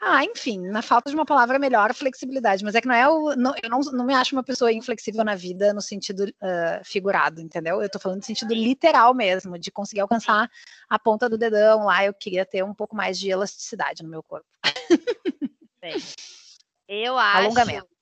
Ah, 0.06 0.22
enfim, 0.22 0.60
na 0.68 0.82
falta 0.82 1.08
de 1.08 1.16
uma 1.16 1.24
palavra 1.24 1.58
melhor, 1.58 1.94
flexibilidade. 1.94 2.62
Mas 2.62 2.74
é 2.74 2.80
que 2.80 2.86
não 2.86 2.94
é 2.94 3.08
o. 3.08 3.34
Não, 3.34 3.54
eu 3.62 3.70
não, 3.70 3.80
não 3.80 4.04
me 4.04 4.12
acho 4.12 4.36
uma 4.36 4.42
pessoa 4.42 4.70
inflexível 4.70 5.24
na 5.24 5.34
vida 5.34 5.72
no 5.72 5.80
sentido 5.80 6.24
uh, 6.24 6.84
figurado, 6.84 7.40
entendeu? 7.40 7.80
Eu 7.82 7.88
tô 7.88 7.98
falando 7.98 8.18
no 8.18 8.24
sentido 8.24 8.52
literal 8.52 9.14
mesmo, 9.14 9.58
de 9.58 9.70
conseguir 9.70 10.00
alcançar 10.00 10.50
a 10.90 10.98
ponta 10.98 11.28
do 11.28 11.38
dedão 11.38 11.86
lá. 11.86 12.04
Eu 12.04 12.12
queria 12.12 12.44
ter 12.44 12.62
um 12.62 12.74
pouco 12.74 12.94
mais 12.94 13.18
de 13.18 13.30
elasticidade 13.30 14.02
no 14.02 14.10
meu 14.10 14.22
corpo. 14.22 14.46
Bem, 15.80 15.96
eu 16.86 17.16
acho. 17.18 17.38
Alongamento. 17.38 17.93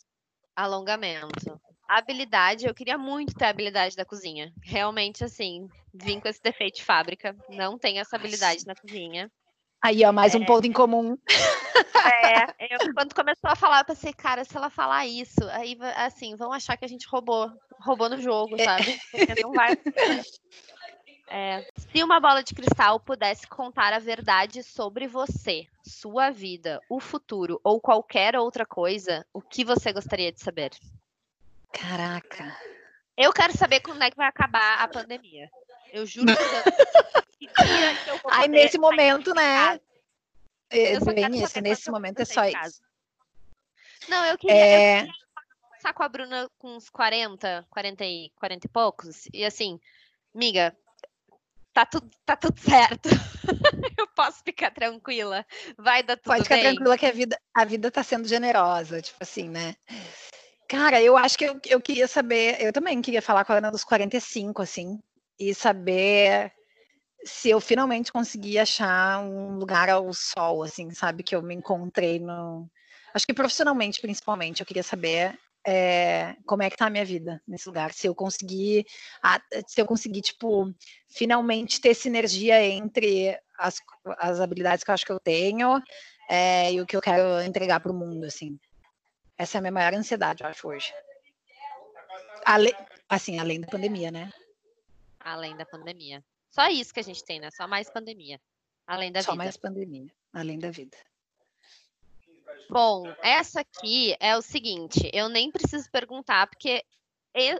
Alongamento. 0.54 1.60
Habilidade, 1.88 2.66
eu 2.66 2.74
queria 2.74 2.96
muito 2.96 3.34
ter 3.34 3.44
a 3.44 3.50
habilidade 3.50 3.96
da 3.96 4.04
cozinha. 4.04 4.52
Realmente, 4.62 5.24
assim, 5.24 5.68
vim 5.92 6.20
com 6.20 6.28
esse 6.28 6.40
defeito 6.42 6.76
de 6.76 6.84
fábrica. 6.84 7.36
Não 7.50 7.78
tenho 7.78 8.00
essa 8.00 8.16
habilidade 8.16 8.66
na 8.66 8.74
cozinha. 8.74 9.30
Aí, 9.82 10.04
ó, 10.04 10.12
mais 10.12 10.34
é. 10.34 10.38
um 10.38 10.44
ponto 10.44 10.66
em 10.66 10.72
comum. 10.72 11.18
É, 12.24 12.74
eu, 12.74 12.94
quando 12.94 13.14
começou 13.14 13.50
a 13.50 13.56
falar, 13.56 13.80
eu 13.80 13.84
pensei, 13.84 14.12
cara, 14.12 14.44
se 14.44 14.56
ela 14.56 14.70
falar 14.70 15.06
isso, 15.06 15.40
aí, 15.50 15.76
assim, 15.96 16.36
vão 16.36 16.52
achar 16.52 16.76
que 16.76 16.84
a 16.84 16.88
gente 16.88 17.06
roubou, 17.08 17.50
roubou 17.80 18.08
no 18.08 18.20
jogo, 18.20 18.54
é. 18.58 18.64
sabe? 18.64 18.98
Porque 19.10 19.42
não 19.42 19.52
vai. 19.52 19.76
É, 21.34 21.66
se 21.78 22.04
uma 22.04 22.20
bola 22.20 22.42
de 22.42 22.54
cristal 22.54 23.00
pudesse 23.00 23.46
contar 23.46 23.94
a 23.94 23.98
verdade 23.98 24.62
sobre 24.62 25.06
você, 25.06 25.66
sua 25.82 26.28
vida, 26.28 26.78
o 26.90 27.00
futuro 27.00 27.58
ou 27.64 27.80
qualquer 27.80 28.36
outra 28.36 28.66
coisa, 28.66 29.26
o 29.32 29.40
que 29.40 29.64
você 29.64 29.94
gostaria 29.94 30.30
de 30.30 30.38
saber? 30.38 30.72
Caraca. 31.72 32.54
Eu 33.16 33.32
quero 33.32 33.56
saber 33.56 33.80
quando 33.80 34.02
é 34.02 34.10
que 34.10 34.16
vai 34.18 34.28
acabar 34.28 34.78
a 34.78 34.86
pandemia. 34.86 35.50
Eu 35.90 36.04
juro 36.04 36.26
que 37.38 37.48
eu 38.10 38.18
vou 38.18 38.30
Ai, 38.30 38.46
nesse 38.46 38.76
momento, 38.76 39.34
né? 39.34 39.80
É, 40.68 41.00
bem 41.00 41.42
isso, 41.42 41.60
nesse 41.62 41.90
momento 41.90 42.20
é 42.20 42.26
só 42.26 42.44
isso. 42.44 42.82
Não, 44.06 44.22
eu 44.26 44.36
queria, 44.36 44.54
é... 44.54 44.96
eu 44.96 45.06
queria 45.06 45.14
conversar 45.62 45.94
com 45.94 46.02
a 46.02 46.08
Bruna 46.10 46.50
com 46.58 46.76
uns 46.76 46.90
40, 46.90 47.66
40 47.70 48.04
e, 48.04 48.30
40 48.36 48.66
e 48.66 48.70
poucos, 48.70 49.28
e 49.32 49.46
assim, 49.46 49.80
miga, 50.34 50.76
tá 51.72 51.86
tudo, 51.86 52.10
tá 52.24 52.36
tudo 52.36 52.58
certo. 52.60 53.08
eu 53.98 54.06
posso 54.08 54.42
ficar 54.44 54.70
tranquila. 54.70 55.44
Vai 55.78 56.02
dar 56.02 56.16
tudo 56.16 56.32
Pode 56.32 56.44
ficar 56.44 56.56
bem. 56.56 56.74
tranquila 56.74 56.98
que 56.98 57.06
a 57.06 57.12
vida, 57.12 57.38
a 57.54 57.64
vida 57.64 57.90
tá 57.90 58.02
sendo 58.02 58.28
generosa, 58.28 59.00
tipo 59.00 59.18
assim, 59.20 59.48
né? 59.48 59.74
Cara, 60.68 61.02
eu 61.02 61.16
acho 61.16 61.36
que 61.36 61.44
eu, 61.44 61.60
eu 61.66 61.80
queria 61.80 62.08
saber, 62.08 62.56
eu 62.60 62.72
também 62.72 63.00
queria 63.02 63.20
falar 63.20 63.44
com 63.44 63.52
a 63.52 63.56
Ana 63.56 63.70
dos 63.70 63.84
45, 63.84 64.62
assim, 64.62 64.98
e 65.38 65.54
saber 65.54 66.52
se 67.24 67.50
eu 67.50 67.60
finalmente 67.60 68.12
conseguir 68.12 68.58
achar 68.58 69.20
um 69.20 69.56
lugar 69.56 69.88
ao 69.88 70.12
sol, 70.12 70.62
assim, 70.62 70.90
sabe? 70.92 71.22
Que 71.22 71.36
eu 71.36 71.42
me 71.42 71.54
encontrei 71.54 72.18
no. 72.18 72.68
Acho 73.14 73.26
que 73.26 73.34
profissionalmente, 73.34 74.00
principalmente, 74.00 74.60
eu 74.60 74.66
queria 74.66 74.82
saber 74.82 75.38
é, 75.66 76.36
como 76.46 76.62
é 76.62 76.70
que 76.70 76.76
tá 76.76 76.86
a 76.86 76.90
minha 76.90 77.04
vida 77.04 77.40
nesse 77.46 77.68
lugar. 77.68 77.92
Se 77.92 78.06
eu 78.06 78.14
conseguir, 78.14 78.86
se 79.66 79.80
eu 79.80 79.86
conseguir, 79.86 80.22
tipo, 80.22 80.72
finalmente 81.08 81.80
ter 81.80 81.94
sinergia 81.94 82.62
entre 82.64 83.38
as, 83.58 83.80
as 84.18 84.40
habilidades 84.40 84.84
que 84.84 84.90
eu 84.90 84.94
acho 84.94 85.06
que 85.06 85.12
eu 85.12 85.20
tenho 85.20 85.80
é, 86.28 86.72
e 86.72 86.80
o 86.80 86.86
que 86.86 86.96
eu 86.96 87.00
quero 87.00 87.40
entregar 87.42 87.80
para 87.80 87.92
o 87.92 87.94
mundo, 87.94 88.24
assim. 88.24 88.58
Essa 89.38 89.58
é 89.58 89.60
a 89.60 89.62
minha 89.62 89.72
maior 89.72 89.94
ansiedade, 89.94 90.42
eu 90.42 90.48
acho, 90.48 90.68
hoje. 90.68 90.92
Ale, 92.44 92.74
assim, 93.08 93.38
além 93.38 93.60
da 93.60 93.68
pandemia, 93.68 94.10
né? 94.10 94.32
Além 95.20 95.56
da 95.56 95.64
pandemia. 95.64 96.24
Só 96.50 96.68
isso 96.68 96.92
que 96.92 97.00
a 97.00 97.04
gente 97.04 97.24
tem, 97.24 97.40
né? 97.40 97.50
Só 97.50 97.66
mais 97.66 97.88
pandemia. 97.88 98.40
Além 98.86 99.12
da 99.12 99.22
Só 99.22 99.32
vida. 99.32 99.44
mais 99.44 99.56
pandemia, 99.56 100.12
além 100.32 100.58
da 100.58 100.70
vida. 100.70 100.96
Bom, 102.70 103.04
essa 103.22 103.60
aqui 103.60 104.16
é 104.18 104.36
o 104.36 104.42
seguinte, 104.42 105.10
eu 105.12 105.28
nem 105.28 105.50
preciso 105.50 105.90
perguntar, 105.90 106.46
porque 106.46 106.84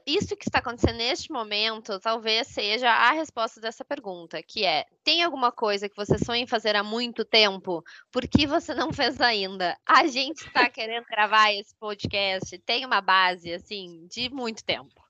isso 0.07 0.37
que 0.37 0.47
está 0.47 0.59
acontecendo 0.59 0.99
neste 0.99 1.33
momento 1.33 1.99
talvez 1.99 2.47
seja 2.49 2.91
a 2.91 3.13
resposta 3.13 3.61
dessa 3.61 3.85
pergunta, 3.85 4.43
que 4.43 4.65
é: 4.65 4.85
tem 5.03 5.23
alguma 5.23 5.51
coisa 5.51 5.89
que 5.89 5.97
você 5.97 6.19
sonha 6.19 6.43
em 6.43 6.47
fazer 6.47 6.77
há 6.77 6.83
muito 6.83 7.25
tempo? 7.25 7.83
Por 8.11 8.27
que 8.29 8.47
você 8.47 8.75
não 8.75 8.93
fez 8.93 9.21
ainda? 9.21 9.77
A 9.87 10.07
gente 10.07 10.47
está 10.47 10.69
querendo 10.71 11.07
gravar 11.07 11.53
esse 11.53 11.75
podcast, 11.77 12.59
tem 12.59 12.85
uma 12.85 13.01
base 13.01 13.53
assim 13.53 14.07
de 14.11 14.29
muito 14.29 14.63
tempo. 14.63 15.03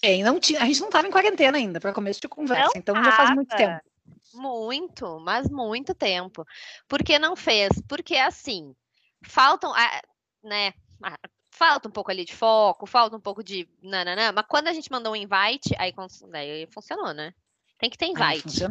Tem, 0.00 0.22
não 0.22 0.40
tinha, 0.40 0.60
a 0.60 0.64
gente 0.64 0.80
não 0.80 0.88
estava 0.88 1.06
em 1.06 1.10
quarentena 1.10 1.58
ainda 1.58 1.78
para 1.78 1.92
começo 1.92 2.20
de 2.20 2.28
conversa, 2.28 2.72
não 2.74 2.80
então 2.80 2.94
tava. 2.94 3.04
já 3.04 3.16
faz 3.16 3.30
muito 3.34 3.54
tempo. 3.54 3.80
Muito, 4.32 5.20
mas 5.20 5.48
muito 5.48 5.94
tempo. 5.94 6.46
Por 6.88 7.02
que 7.02 7.18
não 7.18 7.36
fez? 7.36 7.70
Porque 7.88 8.16
assim, 8.16 8.74
faltam, 9.22 9.72
né? 10.42 10.72
falta 11.50 11.88
um 11.88 11.90
pouco 11.90 12.10
ali 12.10 12.24
de 12.24 12.34
foco, 12.34 12.86
falta 12.86 13.16
um 13.16 13.20
pouco 13.20 13.42
de 13.44 13.68
nananã, 13.82 14.32
mas 14.32 14.46
quando 14.48 14.68
a 14.68 14.72
gente 14.72 14.90
mandou 14.90 15.12
um 15.12 15.16
invite, 15.16 15.74
aí, 15.78 15.92
aí 16.34 16.66
funcionou, 16.72 17.12
né? 17.12 17.34
Tem 17.78 17.90
que 17.90 17.98
ter 17.98 18.06
invite. 18.06 18.62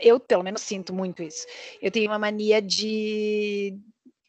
eu, 0.00 0.18
pelo 0.20 0.42
menos, 0.42 0.62
sinto 0.62 0.92
muito 0.92 1.22
isso. 1.22 1.46
Eu 1.82 1.90
tenho 1.90 2.10
uma 2.10 2.18
mania 2.18 2.62
de 2.62 3.78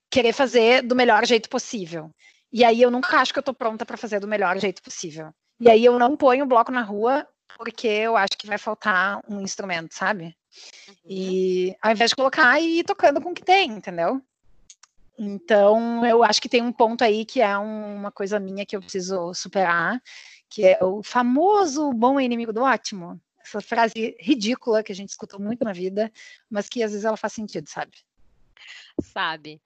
querer 0.09 0.33
fazer 0.33 0.81
do 0.81 0.95
melhor 0.95 1.25
jeito 1.25 1.49
possível. 1.49 2.11
E 2.51 2.63
aí 2.63 2.81
eu 2.81 2.89
nunca 2.89 3.17
acho 3.17 3.33
que 3.33 3.39
eu 3.39 3.43
tô 3.43 3.53
pronta 3.53 3.85
para 3.85 3.97
fazer 3.97 4.19
do 4.19 4.27
melhor 4.27 4.57
jeito 4.59 4.81
possível. 4.81 5.31
E 5.59 5.69
aí 5.69 5.85
eu 5.85 5.97
não 5.99 6.17
ponho 6.17 6.43
o 6.45 6.47
bloco 6.47 6.71
na 6.71 6.81
rua 6.81 7.27
porque 7.57 7.87
eu 7.87 8.17
acho 8.17 8.37
que 8.37 8.47
vai 8.47 8.57
faltar 8.57 9.21
um 9.29 9.41
instrumento, 9.41 9.93
sabe? 9.93 10.35
Uhum. 10.87 10.95
E 11.05 11.75
ao 11.81 11.91
invés 11.91 12.09
de 12.09 12.15
colocar 12.15 12.59
e 12.59 12.79
ir 12.79 12.83
tocando 12.83 13.21
com 13.21 13.31
o 13.31 13.33
que 13.33 13.43
tem, 13.43 13.71
entendeu? 13.71 14.21
Então, 15.17 16.05
eu 16.05 16.23
acho 16.23 16.41
que 16.41 16.49
tem 16.49 16.61
um 16.61 16.71
ponto 16.71 17.03
aí 17.03 17.25
que 17.25 17.41
é 17.41 17.57
um, 17.57 17.95
uma 17.95 18.11
coisa 18.11 18.39
minha 18.39 18.65
que 18.65 18.75
eu 18.75 18.81
preciso 18.81 19.33
superar, 19.33 20.01
que 20.49 20.65
é 20.65 20.83
o 20.83 21.01
famoso 21.01 21.91
bom 21.93 22.19
inimigo 22.19 22.51
do 22.51 22.61
ótimo. 22.61 23.19
Essa 23.41 23.61
frase 23.61 24.15
ridícula 24.19 24.83
que 24.83 24.91
a 24.91 24.95
gente 24.95 25.09
escutou 25.09 25.39
muito 25.39 25.63
na 25.63 25.71
vida, 25.71 26.11
mas 26.49 26.67
que 26.67 26.83
às 26.83 26.91
vezes 26.91 27.05
ela 27.05 27.15
faz 27.15 27.33
sentido, 27.33 27.69
sabe? 27.69 27.91
Sabe. 29.01 29.61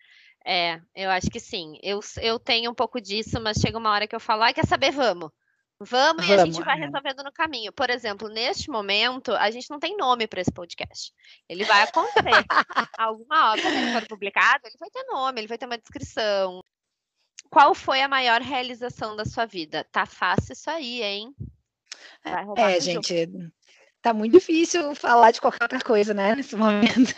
É, 0.45 0.81
eu 0.95 1.09
acho 1.09 1.29
que 1.29 1.39
sim. 1.39 1.77
Eu, 1.81 1.99
eu 2.21 2.39
tenho 2.39 2.71
um 2.71 2.75
pouco 2.75 3.01
disso, 3.01 3.39
mas 3.41 3.57
chega 3.57 3.77
uma 3.77 3.91
hora 3.91 4.07
que 4.07 4.15
eu 4.15 4.19
falo, 4.19 4.43
ah, 4.43 4.53
quer 4.53 4.65
saber, 4.65 4.91
vamos. 4.91 5.31
Vamos, 5.81 6.27
e 6.27 6.33
a 6.33 6.45
gente 6.45 6.61
vai 6.61 6.77
é. 6.77 6.85
resolvendo 6.85 7.23
no 7.23 7.31
caminho. 7.31 7.71
Por 7.71 7.89
exemplo, 7.89 8.27
neste 8.27 8.69
momento, 8.69 9.33
a 9.33 9.49
gente 9.49 9.69
não 9.69 9.79
tem 9.79 9.95
nome 9.95 10.27
para 10.27 10.41
esse 10.41 10.51
podcast. 10.51 11.13
Ele 11.47 11.63
vai 11.63 11.83
acontecer. 11.83 12.19
Alguma 12.97 13.53
obra 13.53 13.61
que 13.61 13.93
for 13.93 14.07
publicada, 14.07 14.67
ele 14.67 14.75
vai 14.77 14.89
ter 14.89 15.03
nome, 15.05 15.39
ele 15.39 15.47
vai 15.47 15.57
ter 15.57 15.65
uma 15.65 15.77
descrição. 15.77 16.61
Qual 17.49 17.73
foi 17.73 18.01
a 18.01 18.09
maior 18.09 18.41
realização 18.41 19.15
da 19.15 19.23
sua 19.23 19.45
vida? 19.45 19.85
Tá 19.89 20.05
fácil 20.05 20.51
isso 20.51 20.69
aí, 20.69 21.01
hein? 21.01 21.33
É, 22.57 22.79
gente, 22.81 23.29
tá 24.01 24.13
muito 24.13 24.33
difícil 24.33 24.93
falar 24.95 25.31
de 25.31 25.39
qualquer 25.39 25.63
outra 25.63 25.79
coisa, 25.79 26.13
né, 26.13 26.35
nesse 26.35 26.55
momento. 26.55 27.15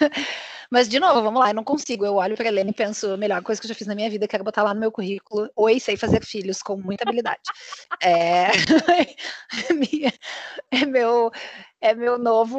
Mas, 0.72 0.88
de 0.88 1.02
novo, 1.02 1.22
vamos 1.22 1.42
lá, 1.42 1.50
eu 1.50 1.54
não 1.54 1.66
consigo. 1.66 2.06
Eu 2.06 2.16
olho 2.16 2.38
para 2.38 2.46
a 2.46 2.48
Helena 2.48 2.70
e 2.70 2.74
penso, 2.74 3.12
a 3.12 3.18
melhor 3.18 3.44
coisa 3.44 3.60
que 3.60 3.68
eu 3.68 3.70
já 3.70 3.76
fiz 3.76 3.88
na 3.88 3.94
minha 3.94 4.10
vida, 4.10 4.26
quero 4.26 4.44
botar 4.44 4.64
lá 4.64 4.74
no 4.74 4.80
meu 4.80 4.90
currículo. 4.90 5.50
Oi, 5.54 5.80
sei 5.82 5.98
fazer 5.98 6.24
filhos 6.24 6.62
com 6.62 6.78
muita 6.78 7.04
habilidade. 7.04 7.42
é, 8.02 9.74
minha, 9.74 10.14
é, 10.72 10.86
meu, 10.86 11.30
é 11.82 11.94
meu 11.94 12.18
novo, 12.18 12.58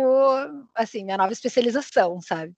assim, 0.74 1.04
minha 1.04 1.16
nova 1.16 1.32
especialização, 1.32 2.20
sabe? 2.20 2.54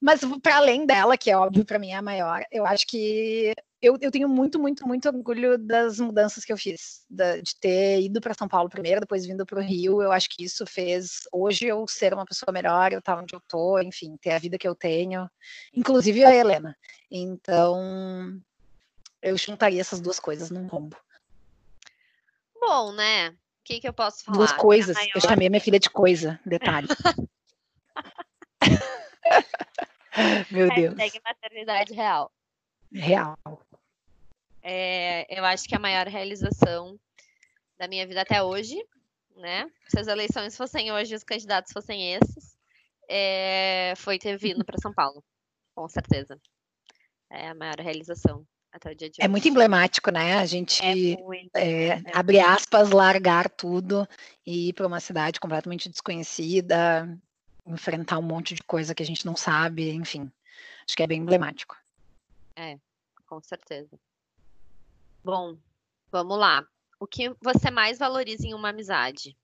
Mas 0.00 0.20
para 0.40 0.56
além 0.56 0.86
dela, 0.86 1.16
que 1.16 1.30
é 1.30 1.36
óbvio 1.36 1.64
para 1.64 1.78
mim 1.78 1.90
é 1.90 1.96
a 1.96 2.02
maior, 2.02 2.44
eu 2.52 2.64
acho 2.64 2.86
que 2.86 3.54
eu, 3.84 3.98
eu, 4.00 4.10
tenho 4.10 4.28
muito, 4.28 4.58
muito, 4.58 4.86
muito 4.86 5.08
orgulho 5.08 5.58
das 5.58 6.00
mudanças 6.00 6.44
que 6.44 6.52
eu 6.52 6.56
fiz, 6.56 7.04
da, 7.08 7.36
de 7.36 7.54
ter 7.60 8.00
ido 8.00 8.20
para 8.20 8.34
São 8.34 8.48
Paulo 8.48 8.68
primeiro, 8.68 9.00
depois 9.00 9.26
vindo 9.26 9.44
para 9.44 9.58
o 9.58 9.62
Rio. 9.62 10.02
Eu 10.02 10.10
acho 10.10 10.28
que 10.30 10.44
isso 10.44 10.64
fez 10.66 11.22
hoje 11.32 11.66
eu 11.66 11.86
ser 11.86 12.14
uma 12.14 12.24
pessoa 12.24 12.52
melhor, 12.52 12.92
eu 12.92 13.00
estar 13.00 13.18
onde 13.18 13.34
eu 13.34 13.38
estou, 13.38 13.80
enfim, 13.82 14.16
ter 14.20 14.30
a 14.30 14.38
vida 14.38 14.58
que 14.58 14.66
eu 14.66 14.74
tenho, 14.74 15.28
inclusive 15.72 16.24
a 16.24 16.34
Helena. 16.34 16.76
Então, 17.10 18.40
eu 19.22 19.36
juntaria 19.36 19.80
essas 19.80 20.00
duas 20.00 20.18
coisas 20.18 20.50
num 20.50 20.66
rombo. 20.66 20.96
Bom, 22.58 22.92
né? 22.92 23.30
O 23.30 23.36
que, 23.64 23.80
que 23.80 23.88
eu 23.88 23.92
posso 23.92 24.24
falar? 24.24 24.38
Duas 24.38 24.52
coisas. 24.52 24.96
Eu 25.14 25.20
chamei 25.20 25.46
a 25.46 25.50
minha 25.50 25.60
filha 25.60 25.78
de 25.78 25.90
coisa, 25.90 26.40
detalhe. 26.44 26.88
Meu 30.50 30.72
Deus. 30.74 30.96
Hashtag 30.96 31.20
maternidade 31.24 31.92
real. 31.92 32.32
Real. 32.92 33.36
É, 34.66 35.26
eu 35.28 35.44
acho 35.44 35.68
que 35.68 35.74
a 35.74 35.78
maior 35.78 36.08
realização 36.08 36.98
da 37.78 37.86
minha 37.86 38.06
vida 38.06 38.22
até 38.22 38.42
hoje, 38.42 38.82
né? 39.36 39.70
Se 39.88 40.00
as 40.00 40.06
eleições 40.06 40.56
fossem 40.56 40.90
hoje, 40.90 41.14
os 41.14 41.22
candidatos 41.22 41.70
fossem 41.70 42.14
esses, 42.14 42.56
é, 43.06 43.92
foi 43.98 44.18
ter 44.18 44.38
vindo 44.38 44.64
para 44.64 44.80
São 44.80 44.90
Paulo, 44.90 45.22
com 45.74 45.86
certeza. 45.86 46.40
É 47.28 47.48
a 47.48 47.54
maior 47.54 47.78
realização 47.78 48.46
até 48.72 48.90
o 48.90 48.94
dia 48.94 49.10
de 49.10 49.20
é 49.20 49.24
hoje. 49.24 49.26
É 49.26 49.28
muito 49.28 49.46
emblemático, 49.46 50.10
né? 50.10 50.38
A 50.38 50.46
gente 50.46 50.82
é 50.82 50.94
muito, 50.94 51.56
é, 51.56 51.88
é 51.88 52.02
abre 52.14 52.40
aspas, 52.40 52.88
largar 52.88 53.50
tudo 53.50 54.08
e 54.46 54.70
ir 54.70 54.72
para 54.72 54.86
uma 54.86 54.98
cidade 54.98 55.38
completamente 55.38 55.90
desconhecida, 55.90 57.06
enfrentar 57.66 58.18
um 58.18 58.22
monte 58.22 58.54
de 58.54 58.62
coisa 58.62 58.94
que 58.94 59.02
a 59.02 59.06
gente 59.06 59.26
não 59.26 59.36
sabe, 59.36 59.90
enfim. 59.90 60.32
Acho 60.86 60.96
que 60.96 61.02
é 61.02 61.06
bem 61.06 61.20
emblemático. 61.20 61.76
É, 62.56 62.78
com 63.26 63.42
certeza. 63.42 64.00
Bom, 65.24 65.56
vamos 66.12 66.38
lá. 66.38 66.66
O 67.00 67.06
que 67.06 67.34
você 67.40 67.70
mais 67.70 67.98
valoriza 67.98 68.46
em 68.46 68.52
uma 68.52 68.68
amizade? 68.68 69.36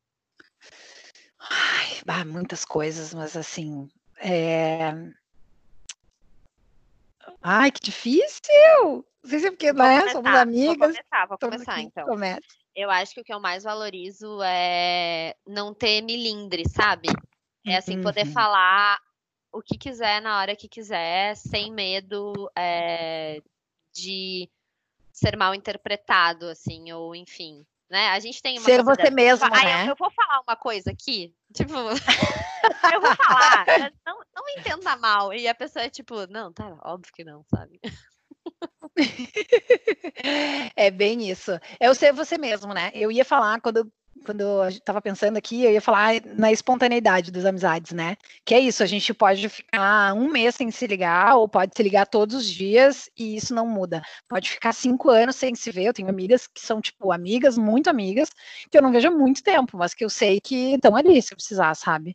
Ai, 1.39 2.01
bah, 2.05 2.25
muitas 2.25 2.65
coisas, 2.67 3.15
mas 3.15 3.35
assim. 3.35 3.89
É... 4.19 4.93
Ai, 7.43 7.71
que 7.71 7.81
difícil! 7.81 9.07
Não 9.23 9.31
sei 9.31 9.39
se 9.39 9.47
é 9.47 9.51
porque, 9.51 9.73
vou 9.73 9.83
né? 9.83 10.01
Começar, 10.01 10.13
Somos 10.13 10.35
amigas. 10.35 10.67
Vou 10.67 10.89
começar, 10.89 11.27
vou 11.27 11.39
começar 11.39 11.81
então. 11.81 12.07
Começa. 12.07 12.47
Eu 12.77 12.91
acho 12.91 13.15
que 13.15 13.21
o 13.23 13.25
que 13.25 13.33
eu 13.33 13.41
mais 13.41 13.65
valorizo 13.65 14.39
é 14.43 15.35
não 15.47 15.75
ter 15.75 16.03
milindre, 16.03 16.69
sabe? 16.69 17.09
É 17.67 17.77
assim, 17.77 17.97
uhum. 17.97 18.03
poder 18.03 18.27
falar 18.27 18.99
o 19.53 19.61
que 19.63 19.77
quiser 19.77 20.21
na 20.21 20.39
hora 20.39 20.55
que 20.55 20.69
quiser, 20.69 21.37
sem 21.37 21.73
medo 21.73 22.51
é, 22.57 23.43
de 23.93 24.49
ser 25.21 25.37
mal 25.37 25.55
interpretado, 25.55 26.47
assim, 26.47 26.91
ou 26.93 27.15
enfim. 27.15 27.65
Né? 27.91 28.09
A 28.09 28.21
gente 28.21 28.41
tem 28.41 28.59
uma 28.59 28.65
Ser 28.65 28.85
você 28.85 29.03
dessa, 29.03 29.15
mesmo, 29.15 29.51
tipo, 29.51 29.65
né? 29.65 29.85
eu, 29.85 29.89
eu, 29.89 29.97
vou 29.97 30.11
falar 30.13 30.41
uma 30.41 30.57
coisa 30.57 30.93
aqui, 30.93 31.35
tipo, 31.53 31.73
eu 32.95 33.01
vou 33.01 33.17
falar, 33.17 33.67
não, 34.07 34.21
não 34.35 34.49
entenda 34.57 34.97
mal. 34.97 35.35
E 35.35 35.49
a 35.49 35.55
pessoa 35.55 35.85
é 35.85 35.91
tipo, 35.91 36.27
não, 36.29 36.53
tá, 36.53 36.79
óbvio 36.85 37.13
que 37.13 37.25
não, 37.25 37.45
sabe? 37.53 37.81
é 40.77 40.91
bem 40.91 41.29
isso. 41.29 41.51
É 41.81 41.91
o 41.91 41.95
ser 41.95 42.13
você 42.13 42.39
mesmo, 42.39 42.73
né? 42.73 42.93
Eu 42.95 43.11
ia 43.11 43.25
falar 43.25 43.61
quando 43.61 43.91
quando 44.25 44.41
eu 44.43 44.69
estava 44.69 45.01
pensando 45.01 45.37
aqui, 45.37 45.65
eu 45.65 45.73
ia 45.73 45.81
falar 45.81 46.15
na 46.37 46.53
espontaneidade 46.53 47.31
das 47.31 47.45
amizades, 47.45 47.93
né? 47.93 48.17
Que 48.45 48.55
é 48.55 48.61
isso, 48.61 48.83
a 48.83 48.87
gente 48.87 49.13
pode 49.15 49.49
ficar 49.49 50.15
um 50.15 50.31
mês 50.31 50.55
sem 50.55 50.71
se 50.71 50.87
ligar, 50.87 51.37
ou 51.37 51.49
pode 51.49 51.75
se 51.75 51.83
ligar 51.83 52.07
todos 52.07 52.37
os 52.37 52.47
dias, 52.47 53.09
e 53.19 53.37
isso 53.37 53.55
não 53.55 53.67
muda. 53.67 54.03
Pode 54.29 54.51
ficar 54.51 54.73
cinco 54.73 55.11
anos 55.11 55.37
sem 55.37 55.55
se 55.55 55.71
ver. 55.71 55.85
Eu 55.85 55.95
tenho 55.95 56.09
amigas 56.09 56.47
que 56.47 56.61
são, 56.61 56.81
tipo, 56.81 57.13
amigas, 57.13 57.57
muito 57.59 57.89
amigas, 57.91 58.31
que 58.71 58.77
eu 58.79 58.83
não 58.83 58.93
vejo 58.93 59.09
há 59.09 59.11
muito 59.11 59.43
tempo, 59.43 59.77
mas 59.77 59.95
que 59.95 60.05
eu 60.05 60.11
sei 60.11 60.41
que 60.41 60.75
estão 60.75 60.95
ali 60.97 61.21
se 61.23 61.35
precisar, 61.35 61.75
sabe? 61.75 62.15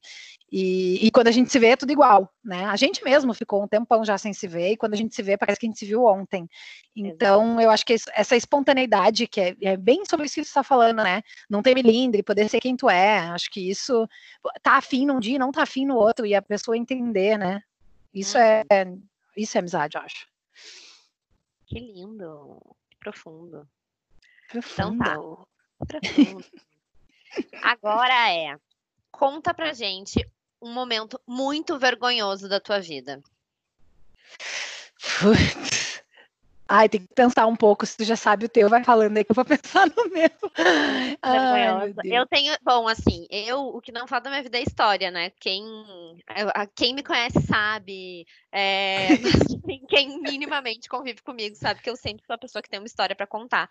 E, 0.58 1.06
e, 1.06 1.12
quando 1.12 1.28
a 1.28 1.32
gente 1.32 1.52
se 1.52 1.60
vê 1.60 1.72
é 1.72 1.76
tudo 1.76 1.91
igual, 1.91 2.34
né? 2.41 2.63
A 2.68 2.78
gente 2.78 3.04
mesmo 3.04 3.34
ficou 3.34 3.62
um 3.62 3.68
tempão 3.68 4.06
já 4.06 4.18
sem 4.18 4.32
se 4.32 4.48
ver, 4.48 4.72
e 4.72 4.78
quando 4.78 4.94
a 4.94 4.96
gente 4.96 5.13
se 5.13 5.22
vê, 5.22 5.38
parece 5.38 5.60
que 5.60 5.65
a 5.65 5.70
gente 5.70 5.78
se 5.78 5.86
viu 5.86 6.06
ontem. 6.06 6.48
Então, 6.96 7.60
eu 7.60 7.70
acho 7.70 7.86
que 7.86 7.94
essa 8.13 8.38
espontaneidade, 8.38 9.28
que 9.28 9.41
é, 9.41 9.56
é 9.62 9.76
bem 9.76 10.06
sobre 10.06 10.28
isso 10.28 10.36
que 10.36 10.46
você 10.46 10.48
está 10.48 10.63
falando, 10.63 11.04
né? 11.04 11.24
Não 11.50 11.62
ter 11.62 11.76
milindre, 11.76 12.24
poder 12.24 12.48
ser 12.48 12.62
quem 12.62 12.78
tu 12.78 12.89
é, 12.89 13.18
acho 13.32 13.52
que 13.52 13.70
isso 13.70 14.08
tá 14.63 14.78
afim 14.78 15.06
num 15.06 15.20
dia, 15.20 15.38
não 15.38 15.52
tá 15.52 15.63
afim 15.63 15.86
no 15.86 15.98
outro, 15.98 16.26
e 16.26 16.34
a 16.34 16.41
pessoa 16.41 16.78
entender, 16.78 17.38
né? 17.38 17.62
Isso 18.13 18.38
é, 18.38 18.63
uhum. 18.72 19.04
isso 19.36 19.58
é 19.58 19.60
amizade, 19.60 19.98
eu 19.98 20.04
acho. 20.04 20.26
Que 21.65 21.82
lindo, 21.82 22.62
que 22.89 22.98
profundo. 22.98 23.68
Profundo. 24.50 24.94
Então 24.94 24.98
tá. 25.00 26.00
Profundo. 26.00 26.46
Agora 27.62 28.34
é, 28.34 28.56
conta 29.12 29.54
pra 29.54 29.74
gente 29.74 30.26
um 30.65 30.73
momento 30.73 31.21
muito 31.28 31.78
vergonhoso 31.78 32.49
da 32.49 32.60
tua 32.60 32.80
vida. 32.80 33.21
Putz. 35.19 36.04
Ai, 36.67 36.89
tem 36.89 36.99
que 36.99 37.13
pensar 37.13 37.45
um 37.45 37.56
pouco. 37.56 37.86
Se 37.86 37.95
tu 37.95 38.04
já 38.04 38.15
sabe 38.15 38.45
o 38.45 38.49
teu, 38.49 38.67
vai 38.67 38.84
falando 38.84 39.15
aí 39.15 39.23
que 39.23 39.32
eu 39.32 39.36
vou 39.36 39.45
pensar 39.45 39.86
no 39.86 40.10
meu. 40.10 40.30
Ai, 41.21 41.93
eu 42.06 42.25
tenho, 42.25 42.58
bom, 42.63 42.88
assim, 42.88 43.28
eu 43.30 43.60
o 43.67 43.80
que 43.80 43.91
não 43.91 44.08
falta 44.08 44.30
na 44.30 44.38
minha 44.38 44.43
vida 44.43 44.58
é 44.58 44.63
história, 44.63 45.12
né? 45.12 45.30
Quem, 45.39 45.63
quem 46.75 46.95
me 46.95 47.04
conhece 47.04 47.39
sabe, 47.41 48.25
é, 48.51 49.10
quem 49.88 50.19
minimamente 50.19 50.89
convive 50.89 51.21
comigo 51.21 51.56
sabe 51.56 51.82
que 51.82 51.89
eu 51.89 51.95
sempre 51.95 52.25
sou 52.25 52.34
a 52.34 52.39
pessoa 52.39 52.63
que 52.63 52.69
tem 52.69 52.80
uma 52.80 52.88
história 52.88 53.15
para 53.15 53.28
contar. 53.28 53.69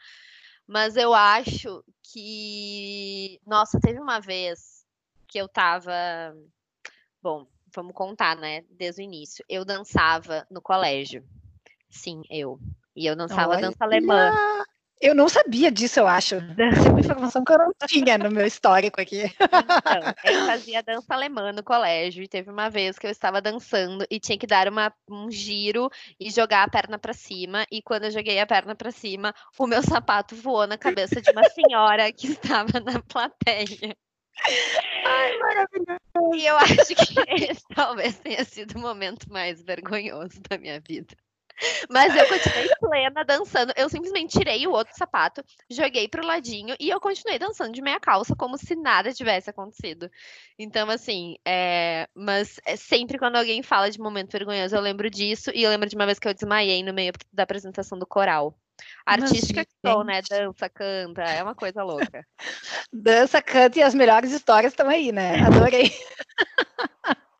Mas 0.65 0.97
eu 0.97 1.13
acho 1.13 1.85
que, 2.01 3.41
nossa, 3.45 3.81
teve 3.81 3.99
uma 3.99 4.21
vez 4.21 4.85
que 5.27 5.39
eu 5.39 5.49
tava, 5.49 5.93
bom, 7.25 7.47
vamos 7.75 7.95
contar, 7.95 8.37
né? 8.37 8.63
Desde 8.71 9.01
o 9.01 9.03
início. 9.03 9.43
Eu 9.49 9.65
dançava 9.65 10.47
no 10.51 10.61
colégio. 10.61 11.25
Sim, 11.89 12.21
eu. 12.29 12.61
E 12.95 13.07
eu 13.07 13.17
dançava 13.17 13.53
Olha, 13.53 13.63
dança 13.63 13.83
alemã. 13.83 14.31
Eu 15.01 15.15
não 15.15 15.29
sabia 15.29 15.73
disso, 15.73 15.99
eu 16.01 16.07
acho. 16.07 16.35
Essa 16.35 16.89
é 16.89 16.91
uma 16.91 17.01
informação 17.01 17.43
que 17.43 17.53
eu 17.53 17.59
não 17.59 17.73
tinha 17.89 18.19
no 18.19 18.31
meu 18.31 18.47
histórico 18.47 19.01
aqui. 19.01 19.23
Então, 19.25 19.33
eu 20.25 20.47
fazia 20.47 20.83
dança 20.83 21.15
alemã 21.15 21.51
no 21.51 21.63
colégio 21.63 22.23
e 22.23 22.29
teve 22.29 22.51
uma 22.51 22.69
vez 22.69 22.99
que 22.99 23.07
eu 23.07 23.11
estava 23.11 23.41
dançando 23.41 24.07
e 24.11 24.21
tinha 24.21 24.39
que 24.39 24.47
dar 24.47 24.69
uma, 24.69 24.93
um 25.11 25.31
giro 25.31 25.91
e 26.21 26.31
jogar 26.31 26.63
a 26.63 26.71
perna 26.71 26.99
para 26.99 27.15
cima. 27.15 27.65
E 27.73 27.81
quando 27.81 28.05
eu 28.05 28.11
joguei 28.11 28.39
a 28.39 28.47
perna 28.47 28.75
para 28.75 28.91
cima, 28.91 29.35
o 29.59 29.67
meu 29.67 29.83
sapato 29.83 30.37
voou 30.37 30.67
na 30.67 30.77
cabeça 30.77 31.23
de 31.23 31.31
uma 31.31 31.45
senhora 31.45 32.13
que 32.13 32.29
estava 32.61 32.81
na 32.81 33.01
plateia. 33.03 33.97
Ai, 35.05 35.39
maravilhoso. 35.39 36.35
E 36.35 36.47
eu 36.47 36.57
acho 36.57 36.95
que 36.95 37.45
esse 37.45 37.65
talvez 37.75 38.19
tenha 38.19 38.45
sido 38.45 38.77
o 38.77 38.81
momento 38.81 39.31
mais 39.31 39.63
vergonhoso 39.63 40.41
da 40.49 40.59
minha 40.59 40.81
vida. 40.81 41.15
Mas 41.89 42.15
eu 42.17 42.27
continuei 42.27 42.69
plena 42.81 43.25
dançando. 43.25 43.73
Eu 43.77 43.89
simplesmente 43.89 44.37
tirei 44.37 44.67
o 44.67 44.73
outro 44.73 44.95
sapato, 44.97 45.45
joguei 45.71 46.09
pro 46.09 46.27
ladinho 46.27 46.75
e 46.81 46.91
eu 46.91 47.01
continuei 47.01 47.39
dançando 47.39 47.73
de 47.73 47.81
meia 47.81 48.01
calça, 48.01 48.35
como 48.37 48.59
se 48.59 48.75
nada 48.75 49.13
tivesse 49.13 49.51
acontecido. 49.51 50.11
Então, 50.59 50.91
assim, 50.91 51.37
é... 51.47 52.09
mas 52.15 52.61
é 52.67 52.77
sempre 52.77 53.19
quando 53.19 53.37
alguém 53.37 53.63
fala 53.63 53.91
de 53.91 54.01
momento 54.01 54.33
vergonhoso, 54.33 54.75
eu 54.75 54.81
lembro 54.81 55.09
disso. 55.09 55.51
E 55.55 55.63
eu 55.63 55.71
lembro 55.71 55.89
de 55.89 55.97
uma 55.97 56.07
vez 56.07 56.19
que 56.19 56.27
eu 56.27 56.35
desmaiei 56.35 56.83
no 56.83 56.93
meio 56.93 57.13
da 57.33 57.45
apresentação 57.45 57.99
do 57.99 58.07
coral. 58.07 58.59
Artística 59.07 59.65
que 59.65 59.73
sou, 59.85 60.03
né? 60.03 60.21
Dança, 60.29 60.69
canta, 60.69 61.23
é 61.23 61.43
uma 61.43 61.55
coisa 61.55 61.83
louca. 61.83 62.27
Dança, 62.93 63.43
canta 63.43 63.79
e 63.79 63.83
as 63.83 63.95
melhores 63.95 64.33
histórias 64.33 64.73
estão 64.73 64.89
aí, 64.89 65.13
né? 65.13 65.41
Adorei. 65.41 65.93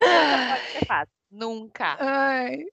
Nunca 0.01 0.47
pode 0.47 0.71
ser 0.71 0.85
fácil. 0.85 1.13
Nunca. 1.31 1.97
Ai. 1.99 2.65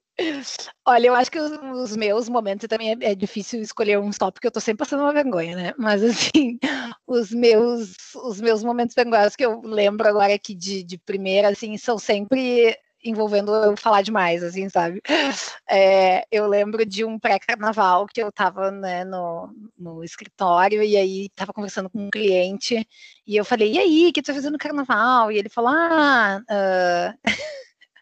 Olha, 0.87 1.07
eu 1.07 1.15
acho 1.15 1.31
que 1.31 1.39
os, 1.39 1.51
os 1.51 1.97
meus 1.97 2.29
momentos 2.29 2.69
também 2.69 2.91
é, 2.91 3.13
é, 3.13 3.15
difícil 3.15 3.61
escolher 3.61 3.99
um 3.99 4.11
stop, 4.11 4.35
porque 4.35 4.47
eu 4.47 4.53
tô 4.53 4.61
sempre 4.61 4.81
passando 4.81 5.01
uma 5.01 5.13
vergonha, 5.13 5.57
né? 5.57 5.75
Mas 5.79 6.03
assim, 6.03 6.59
os 7.07 7.33
meus, 7.33 7.95
os 8.15 8.41
meus 8.41 8.63
momentos 8.63 8.95
vergonhosos 8.95 9.35
que 9.35 9.45
eu 9.45 9.61
lembro 9.63 10.07
agora 10.07 10.35
aqui 10.35 10.55
de, 10.55 10.83
de 10.83 10.99
primeira, 10.99 11.49
assim, 11.49 11.77
são 11.79 11.99
sempre 11.99 12.77
envolvendo 13.03 13.55
eu 13.55 13.77
falar 13.77 14.03
demais, 14.03 14.43
assim, 14.43 14.69
sabe? 14.69 15.01
É, 15.75 16.25
eu 16.31 16.47
lembro 16.47 16.85
de 16.85 17.03
um 17.03 17.19
pré-carnaval 17.19 18.07
que 18.07 18.23
eu 18.23 18.29
estava 18.29 18.71
né, 18.71 19.05
no, 19.05 19.49
no 19.79 20.05
escritório 20.05 20.83
e 20.83 20.97
aí 20.99 21.27
estava 21.27 21.51
conversando 21.51 21.89
com 21.89 22.07
um 22.07 22.11
cliente 22.11 22.87
e 23.27 23.37
eu 23.37 23.45
falei, 23.45 23.73
e 23.73 23.79
aí, 23.79 24.09
o 24.09 24.13
que 24.13 24.21
tu 24.21 24.27
tá 24.27 24.35
fazendo 24.35 24.53
no 24.53 24.59
carnaval? 24.59 25.33
E 25.33 25.39
ele 25.39 25.49
falou, 25.49 25.71
ah, 25.73 26.43
uh... 26.43 27.31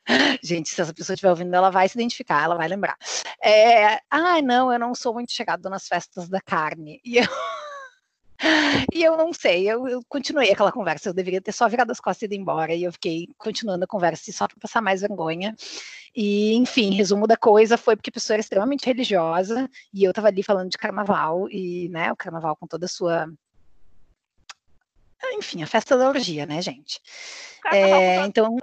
Gente, 0.42 0.70
se 0.70 0.80
essa 0.80 0.92
pessoa 0.92 1.14
estiver 1.14 1.30
ouvindo, 1.30 1.54
ela 1.54 1.70
vai 1.70 1.88
se 1.88 1.96
identificar, 1.96 2.42
ela 2.42 2.56
vai 2.56 2.66
lembrar. 2.66 2.96
É, 3.42 4.00
ah, 4.10 4.42
não, 4.42 4.72
eu 4.72 4.78
não 4.78 4.94
sou 4.94 5.14
muito 5.14 5.32
chegado 5.32 5.68
nas 5.70 5.86
festas 5.86 6.28
da 6.28 6.40
carne. 6.40 7.00
E 7.04 7.18
eu, 7.18 7.28
e 8.94 9.02
eu 9.02 9.16
não 9.16 9.32
sei, 9.32 9.68
eu, 9.68 9.86
eu, 9.86 10.02
continuei 10.08 10.50
aquela 10.50 10.72
conversa, 10.72 11.08
eu 11.08 11.14
deveria 11.14 11.40
ter 11.40 11.52
só 11.52 11.68
virado 11.68 11.90
as 11.90 12.00
costas 12.00 12.22
e 12.22 12.24
ido 12.24 12.34
embora, 12.34 12.74
e 12.74 12.84
eu 12.84 12.92
fiquei 12.92 13.28
continuando 13.36 13.84
a 13.84 13.88
conversa 13.88 14.32
só 14.32 14.48
para 14.48 14.56
passar 14.58 14.80
mais 14.80 15.02
vergonha. 15.02 15.54
E, 16.16 16.54
enfim, 16.54 16.94
resumo 16.94 17.26
da 17.26 17.36
coisa 17.36 17.76
foi 17.76 17.94
porque 17.94 18.10
a 18.10 18.12
pessoa 18.12 18.36
era 18.36 18.40
extremamente 18.40 18.86
religiosa, 18.86 19.68
e 19.92 20.02
eu 20.02 20.10
estava 20.10 20.28
ali 20.28 20.42
falando 20.42 20.70
de 20.70 20.78
carnaval, 20.78 21.48
e, 21.50 21.88
né, 21.90 22.10
o 22.10 22.16
carnaval 22.16 22.56
com 22.56 22.66
toda 22.66 22.86
a 22.86 22.88
sua 22.88 23.28
enfim, 25.32 25.62
a 25.62 25.66
festa 25.66 25.96
da 25.96 26.08
orgia, 26.08 26.46
né, 26.46 26.62
gente? 26.62 27.00
É, 27.72 28.24
então, 28.24 28.56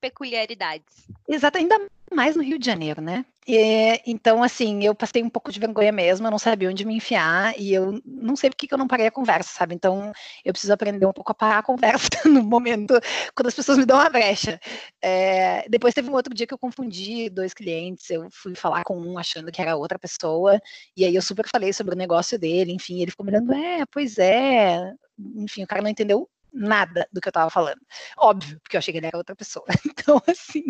peculiaridades. 0.00 1.06
Exato, 1.28 1.58
ainda 1.58 1.78
mais 2.12 2.34
no 2.34 2.42
Rio 2.42 2.58
de 2.58 2.66
Janeiro, 2.66 3.00
né? 3.00 3.24
E, 3.48 4.00
então, 4.06 4.42
assim, 4.42 4.82
eu 4.84 4.94
passei 4.94 5.22
um 5.22 5.30
pouco 5.30 5.52
de 5.52 5.60
vergonha 5.60 5.92
mesmo, 5.92 6.26
eu 6.26 6.30
não 6.30 6.38
sabia 6.38 6.68
onde 6.68 6.84
me 6.84 6.96
enfiar 6.96 7.54
e 7.56 7.72
eu 7.72 8.00
não 8.04 8.34
sei 8.34 8.50
por 8.50 8.56
que 8.56 8.72
eu 8.72 8.78
não 8.78 8.88
parei 8.88 9.06
a 9.06 9.10
conversa, 9.10 9.50
sabe? 9.56 9.72
Então, 9.74 10.12
eu 10.44 10.52
preciso 10.52 10.72
aprender 10.72 11.06
um 11.06 11.12
pouco 11.12 11.30
a 11.30 11.34
parar 11.34 11.58
a 11.58 11.62
conversa 11.62 12.08
no 12.26 12.42
momento 12.42 12.94
quando 13.36 13.46
as 13.46 13.54
pessoas 13.54 13.78
me 13.78 13.86
dão 13.86 13.98
uma 13.98 14.10
brecha. 14.10 14.60
É, 15.00 15.68
depois 15.68 15.94
teve 15.94 16.10
um 16.10 16.14
outro 16.14 16.34
dia 16.34 16.46
que 16.46 16.54
eu 16.54 16.58
confundi 16.58 17.30
dois 17.30 17.54
clientes, 17.54 18.10
eu 18.10 18.28
fui 18.32 18.54
falar 18.56 18.82
com 18.84 18.98
um 18.98 19.16
achando 19.16 19.52
que 19.52 19.62
era 19.62 19.76
outra 19.76 19.98
pessoa, 19.98 20.60
e 20.96 21.04
aí 21.04 21.14
eu 21.14 21.22
super 21.22 21.48
falei 21.48 21.72
sobre 21.72 21.94
o 21.94 21.98
negócio 21.98 22.36
dele, 22.38 22.72
enfim, 22.72 23.00
ele 23.00 23.12
ficou 23.12 23.24
me 23.24 23.30
olhando, 23.32 23.52
é, 23.54 23.84
pois 23.86 24.18
é, 24.18 24.92
enfim, 25.36 25.62
o 25.62 25.66
cara 25.66 25.82
não 25.82 25.90
entendeu 25.90 26.28
nada 26.56 27.06
do 27.12 27.20
que 27.20 27.28
eu 27.28 27.30
estava 27.30 27.50
falando. 27.50 27.80
Óbvio, 28.16 28.58
porque 28.60 28.76
eu 28.76 28.78
achei 28.78 28.92
que 28.92 28.98
ele 28.98 29.06
era 29.06 29.16
outra 29.18 29.36
pessoa. 29.36 29.66
Então, 30.06 30.22
assim, 30.28 30.64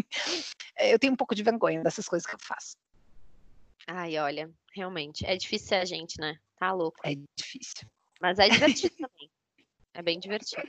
é, 0.76 0.94
eu 0.94 0.98
tenho 0.98 1.12
um 1.12 1.16
pouco 1.16 1.34
de 1.34 1.42
vergonha 1.42 1.82
dessas 1.82 2.08
coisas 2.08 2.26
que 2.26 2.34
eu 2.34 2.38
faço. 2.40 2.76
Ai, 3.86 4.18
olha, 4.18 4.50
realmente, 4.74 5.26
é 5.26 5.36
difícil 5.36 5.68
ser 5.68 5.74
a 5.76 5.84
gente, 5.84 6.18
né? 6.18 6.38
Tá 6.56 6.72
louco. 6.72 6.98
É 7.04 7.14
difícil. 7.36 7.86
Mas 8.20 8.38
é 8.38 8.48
divertido 8.48 8.94
também. 8.96 9.30
É 9.94 10.02
bem 10.02 10.18
divertido. 10.18 10.68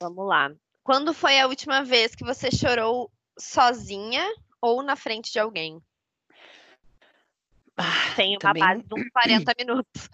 Vamos 0.00 0.26
lá. 0.26 0.52
Quando 0.82 1.14
foi 1.14 1.40
a 1.40 1.46
última 1.46 1.82
vez 1.82 2.14
que 2.14 2.24
você 2.24 2.50
chorou 2.50 3.10
sozinha 3.38 4.24
ou 4.60 4.82
na 4.82 4.96
frente 4.96 5.32
de 5.32 5.38
alguém? 5.38 5.82
Ah, 7.76 8.14
Tem 8.14 8.34
uma 8.34 8.38
também... 8.38 8.62
base 8.62 8.82
de 8.82 8.94
uns 8.94 9.08
40 9.10 9.54
minutos. 9.58 10.08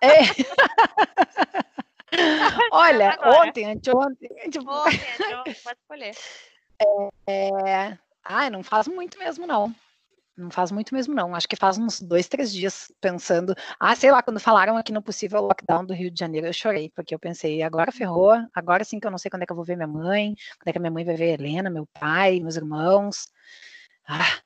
É. 0.00 0.20
Olha, 2.72 3.10
Agora. 3.10 3.48
ontem, 3.48 3.64
anteontem. 3.64 4.28
Tipo... 4.50 4.70
Ontem, 4.70 5.00
anteontem, 5.20 5.54
pode 5.62 5.78
escolher. 5.80 6.14
É... 7.26 7.98
Ai, 8.24 8.50
não 8.50 8.62
faz 8.62 8.88
muito 8.88 9.18
mesmo, 9.18 9.46
não. 9.46 9.74
Não 10.36 10.50
faz 10.50 10.70
muito 10.70 10.94
mesmo, 10.94 11.14
não. 11.14 11.34
Acho 11.34 11.48
que 11.48 11.56
faz 11.56 11.78
uns 11.78 12.00
dois, 12.00 12.28
três 12.28 12.52
dias 12.52 12.92
pensando. 13.00 13.54
Ah, 13.80 13.96
sei 13.96 14.12
lá, 14.12 14.22
quando 14.22 14.38
falaram 14.38 14.76
aqui 14.76 14.92
no 14.92 15.00
possível 15.00 15.40
lockdown 15.40 15.86
do 15.86 15.94
Rio 15.94 16.10
de 16.10 16.20
Janeiro, 16.20 16.46
eu 16.46 16.52
chorei, 16.52 16.90
porque 16.94 17.14
eu 17.14 17.18
pensei, 17.18 17.62
agora 17.62 17.90
ferrou, 17.90 18.32
agora 18.54 18.84
sim 18.84 19.00
que 19.00 19.06
eu 19.06 19.10
não 19.10 19.16
sei 19.16 19.30
quando 19.30 19.44
é 19.44 19.46
que 19.46 19.52
eu 19.52 19.56
vou 19.56 19.64
ver 19.64 19.76
minha 19.76 19.88
mãe, 19.88 20.34
quando 20.58 20.68
é 20.68 20.72
que 20.72 20.78
a 20.78 20.80
minha 20.80 20.90
mãe 20.90 21.04
vai 21.04 21.16
ver 21.16 21.30
a 21.30 21.34
Helena, 21.34 21.70
meu 21.70 21.86
pai, 21.86 22.38
meus 22.40 22.56
irmãos. 22.56 23.32
Ah, 24.06 24.40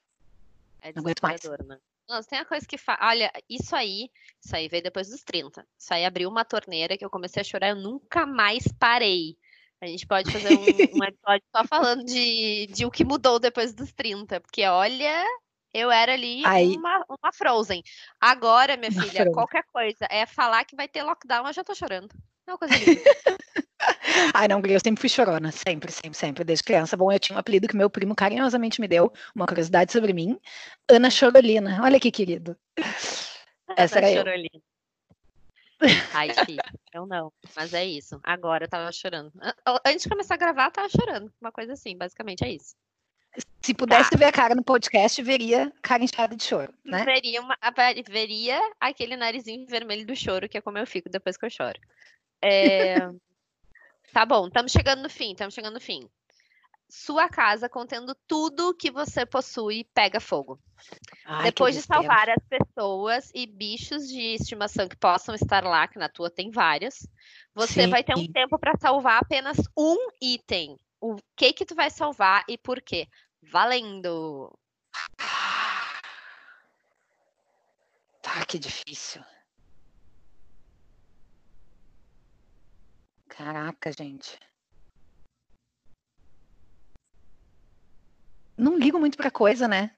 é 0.80 0.92
não 0.92 1.00
aguento 1.00 1.22
mais. 1.22 1.40
Né? 1.42 1.78
Nossa, 2.10 2.28
tem 2.28 2.40
uma 2.40 2.44
coisa 2.44 2.66
que 2.66 2.76
faz. 2.76 2.98
Olha, 3.00 3.30
isso 3.48 3.74
aí, 3.76 4.10
isso 4.44 4.56
aí 4.56 4.68
veio 4.68 4.82
depois 4.82 5.08
dos 5.08 5.22
30. 5.22 5.64
Isso 5.78 5.94
aí 5.94 6.04
abriu 6.04 6.28
uma 6.28 6.44
torneira 6.44 6.98
que 6.98 7.04
eu 7.04 7.08
comecei 7.08 7.40
a 7.40 7.44
chorar, 7.44 7.68
eu 7.68 7.76
nunca 7.76 8.26
mais 8.26 8.66
parei. 8.80 9.38
A 9.80 9.86
gente 9.86 10.08
pode 10.08 10.30
fazer 10.32 10.48
um, 10.48 10.58
um 11.00 11.04
episódio 11.04 11.46
só 11.54 11.64
falando 11.68 12.04
de, 12.04 12.66
de 12.66 12.84
o 12.84 12.90
que 12.90 13.04
mudou 13.04 13.38
depois 13.38 13.72
dos 13.72 13.92
30. 13.92 14.40
Porque, 14.40 14.66
olha, 14.66 15.24
eu 15.72 15.88
era 15.88 16.14
ali 16.14 16.44
aí... 16.44 16.76
uma, 16.76 17.04
uma 17.08 17.32
Frozen. 17.32 17.80
Agora, 18.20 18.76
minha 18.76 18.90
filha, 18.90 19.30
qualquer 19.30 19.62
coisa 19.72 20.04
é 20.10 20.26
falar 20.26 20.64
que 20.64 20.74
vai 20.74 20.88
ter 20.88 21.04
lockdown, 21.04 21.46
eu 21.46 21.52
já 21.52 21.62
tô 21.62 21.76
chorando. 21.76 22.12
É 22.46 22.52
uma 22.52 22.58
coisa 22.58 22.74
linda. 22.76 23.02
Ai, 24.34 24.48
não, 24.48 24.60
eu 24.60 24.80
sempre 24.80 25.00
fui 25.00 25.08
chorona, 25.08 25.50
sempre, 25.50 25.90
sempre, 25.90 26.14
sempre, 26.14 26.44
desde 26.44 26.64
criança. 26.64 26.96
Bom, 26.96 27.10
eu 27.10 27.18
tinha 27.18 27.36
um 27.36 27.38
apelido 27.38 27.68
que 27.68 27.76
meu 27.76 27.88
primo 27.88 28.14
carinhosamente 28.14 28.80
me 28.80 28.88
deu, 28.88 29.12
uma 29.34 29.46
curiosidade 29.46 29.92
sobre 29.92 30.12
mim, 30.12 30.38
Ana 30.88 31.10
Chorolina. 31.10 31.80
Olha 31.82 31.98
que 31.98 32.10
querido. 32.10 32.56
Essa 33.76 33.98
Ana 33.98 34.08
era 34.08 34.16
Chorolina. 34.16 34.50
eu. 34.54 34.60
Ai, 36.12 36.34
filho, 36.44 36.62
eu 36.92 37.06
não, 37.06 37.32
mas 37.56 37.72
é 37.72 37.84
isso. 37.84 38.20
Agora 38.22 38.64
eu 38.64 38.68
tava 38.68 38.92
chorando. 38.92 39.32
Antes 39.86 40.02
de 40.02 40.08
começar 40.10 40.34
a 40.34 40.38
gravar, 40.38 40.66
eu 40.66 40.70
tava 40.70 40.88
chorando. 40.90 41.32
Uma 41.40 41.50
coisa 41.50 41.72
assim, 41.72 41.96
basicamente 41.96 42.44
é 42.44 42.50
isso. 42.50 42.74
Se 43.62 43.72
pudesse 43.72 44.10
tá. 44.10 44.18
ver 44.18 44.24
a 44.24 44.32
cara 44.32 44.54
no 44.54 44.62
podcast, 44.62 45.22
veria 45.22 45.72
cara 45.82 46.02
inchada 46.02 46.34
de 46.36 46.42
choro, 46.42 46.74
né? 46.84 47.04
Veria, 47.04 47.40
uma, 47.40 47.56
veria 48.08 48.60
aquele 48.80 49.16
narizinho 49.16 49.66
vermelho 49.66 50.04
do 50.04 50.16
choro, 50.16 50.48
que 50.48 50.58
é 50.58 50.60
como 50.60 50.78
eu 50.78 50.86
fico 50.86 51.08
depois 51.08 51.36
que 51.36 51.46
eu 51.46 51.50
choro. 51.50 51.78
É... 52.42 52.96
Tá 54.12 54.26
bom, 54.26 54.48
estamos 54.48 54.72
chegando 54.72 55.02
no 55.02 55.10
fim, 55.10 55.32
estamos 55.32 55.54
chegando 55.54 55.74
no 55.74 55.80
fim. 55.80 56.08
Sua 56.88 57.28
casa 57.28 57.68
contendo 57.68 58.16
tudo 58.26 58.74
que 58.74 58.90
você 58.90 59.24
possui 59.24 59.84
pega 59.94 60.18
fogo. 60.18 60.58
Ai, 61.24 61.44
Depois 61.44 61.76
de 61.76 61.82
salvar 61.82 62.28
as 62.28 62.42
pessoas 62.48 63.30
e 63.32 63.46
bichos 63.46 64.08
de 64.08 64.34
estimação 64.34 64.88
que 64.88 64.96
possam 64.96 65.34
estar 65.34 65.62
lá, 65.62 65.86
que 65.86 65.98
na 65.98 66.08
tua 66.08 66.28
tem 66.28 66.50
vários, 66.50 67.06
você 67.54 67.84
Sim. 67.84 67.90
vai 67.90 68.02
ter 68.02 68.18
um 68.18 68.26
tempo 68.26 68.58
para 68.58 68.76
salvar 68.76 69.20
apenas 69.22 69.56
um 69.78 69.96
item. 70.20 70.76
O 71.00 71.16
que 71.36 71.52
que 71.52 71.64
tu 71.64 71.76
vai 71.76 71.90
salvar 71.90 72.44
e 72.48 72.58
por 72.58 72.82
quê? 72.82 73.06
Valendo! 73.40 74.52
Tá, 78.20 78.44
que 78.46 78.58
difícil. 78.58 79.22
Caraca, 83.30 83.90
gente. 83.92 84.38
Não 88.56 88.76
ligo 88.76 88.98
muito 88.98 89.16
pra 89.16 89.30
coisa, 89.30 89.66
né? 89.66 89.90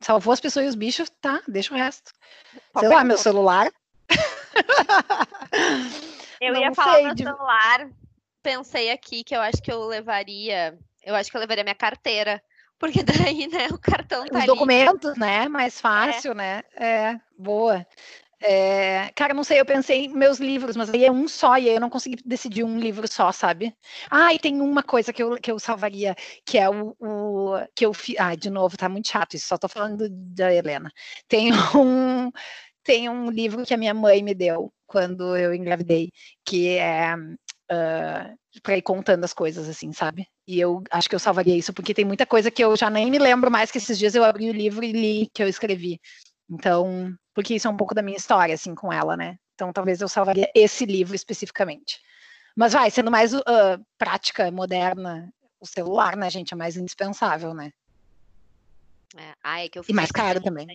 Salvou 0.00 0.32
as 0.32 0.40
pessoas 0.40 0.64
e 0.64 0.68
os 0.68 0.74
bichos, 0.74 1.10
tá, 1.20 1.42
deixa 1.46 1.74
o 1.74 1.76
resto. 1.76 2.12
Sei 2.78 2.88
lá, 2.88 3.04
meu 3.04 3.18
celular. 3.18 3.70
Eu 6.40 6.54
Não 6.54 6.60
ia 6.60 6.72
falar 6.74 7.02
no 7.08 7.14
de- 7.14 7.24
celular, 7.24 7.90
pensei 8.42 8.90
aqui 8.90 9.24
que 9.24 9.34
eu 9.34 9.40
acho 9.40 9.60
que 9.60 9.70
eu 9.72 9.84
levaria, 9.86 10.78
eu 11.02 11.14
acho 11.14 11.30
que 11.30 11.36
eu 11.36 11.40
levaria 11.40 11.64
minha 11.64 11.74
carteira, 11.74 12.40
porque 12.78 13.02
daí, 13.34 13.48
né, 13.48 13.66
o 13.72 13.78
cartão 13.78 14.24
tá 14.24 14.30
Os 14.32 14.38
ali. 14.38 14.46
documentos, 14.46 15.18
né? 15.18 15.48
Mais 15.48 15.80
fácil, 15.80 16.32
né? 16.32 16.62
É, 16.74 17.18
boa. 17.36 17.84
É, 18.40 19.10
cara, 19.16 19.34
não 19.34 19.42
sei, 19.42 19.58
eu 19.60 19.66
pensei 19.66 20.04
em 20.04 20.08
meus 20.14 20.38
livros, 20.38 20.76
mas 20.76 20.88
aí 20.90 21.04
é 21.04 21.10
um 21.10 21.26
só, 21.26 21.58
e 21.58 21.68
aí 21.68 21.74
eu 21.74 21.80
não 21.80 21.90
consegui 21.90 22.16
decidir 22.24 22.62
um 22.62 22.78
livro 22.78 23.08
só, 23.12 23.32
sabe? 23.32 23.74
Ah, 24.10 24.32
e 24.32 24.38
tem 24.38 24.60
uma 24.60 24.82
coisa 24.82 25.12
que 25.12 25.20
eu, 25.22 25.36
que 25.36 25.50
eu 25.50 25.58
salvaria, 25.58 26.14
que 26.46 26.56
é 26.56 26.70
o, 26.70 26.94
o 27.00 27.54
que 27.74 27.84
eu 27.84 27.92
fiz. 27.92 28.14
Ah, 28.18 28.36
de 28.36 28.48
novo, 28.48 28.76
tá 28.76 28.88
muito 28.88 29.08
chato 29.08 29.34
isso, 29.34 29.48
só 29.48 29.58
tô 29.58 29.68
falando 29.68 30.08
da 30.08 30.54
Helena. 30.54 30.90
Tem 31.26 31.50
um, 31.76 32.30
tem 32.84 33.08
um 33.08 33.30
livro 33.30 33.64
que 33.66 33.74
a 33.74 33.78
minha 33.78 33.94
mãe 33.94 34.22
me 34.22 34.34
deu 34.34 34.72
quando 34.86 35.36
eu 35.36 35.54
engravidei, 35.54 36.10
que 36.44 36.76
é 36.78 37.14
para 38.62 38.76
ir 38.76 38.82
contando 38.82 39.24
as 39.24 39.32
coisas, 39.32 39.68
assim, 39.68 39.92
sabe? 39.92 40.26
E 40.46 40.58
eu 40.58 40.82
acho 40.90 41.08
que 41.08 41.14
eu 41.14 41.18
salvaria 41.18 41.56
isso, 41.56 41.72
porque 41.72 41.94
tem 41.94 42.04
muita 42.04 42.26
coisa 42.26 42.50
que 42.50 42.62
eu 42.64 42.74
já 42.76 42.88
nem 42.90 43.10
me 43.10 43.18
lembro 43.18 43.50
mais, 43.50 43.70
que 43.70 43.78
esses 43.78 43.98
dias 43.98 44.14
eu 44.14 44.24
abri 44.24 44.48
o 44.48 44.52
livro 44.52 44.84
e 44.84 44.92
li 44.92 45.30
que 45.34 45.42
eu 45.42 45.48
escrevi. 45.48 46.00
Então, 46.50 47.12
porque 47.38 47.54
isso 47.54 47.68
é 47.68 47.70
um 47.70 47.76
pouco 47.76 47.94
da 47.94 48.02
minha 48.02 48.16
história, 48.16 48.52
assim, 48.52 48.74
com 48.74 48.92
ela, 48.92 49.16
né? 49.16 49.38
Então, 49.54 49.72
talvez 49.72 50.00
eu 50.00 50.08
salvaria 50.08 50.50
esse 50.56 50.84
livro 50.84 51.14
especificamente. 51.14 52.02
Mas 52.56 52.72
vai, 52.72 52.90
sendo 52.90 53.12
mais 53.12 53.32
uh, 53.32 53.40
prática, 53.96 54.50
moderna, 54.50 55.32
o 55.60 55.64
celular, 55.64 56.16
né, 56.16 56.28
gente, 56.30 56.52
é 56.52 56.56
mais 56.56 56.76
indispensável, 56.76 57.54
né? 57.54 57.72
É, 59.16 59.34
ai, 59.40 59.66
é 59.66 59.68
que 59.68 59.78
eu 59.78 59.84
E 59.88 59.92
mais 59.92 60.08
fiz 60.08 60.12
caro 60.12 60.42
também. 60.42 60.66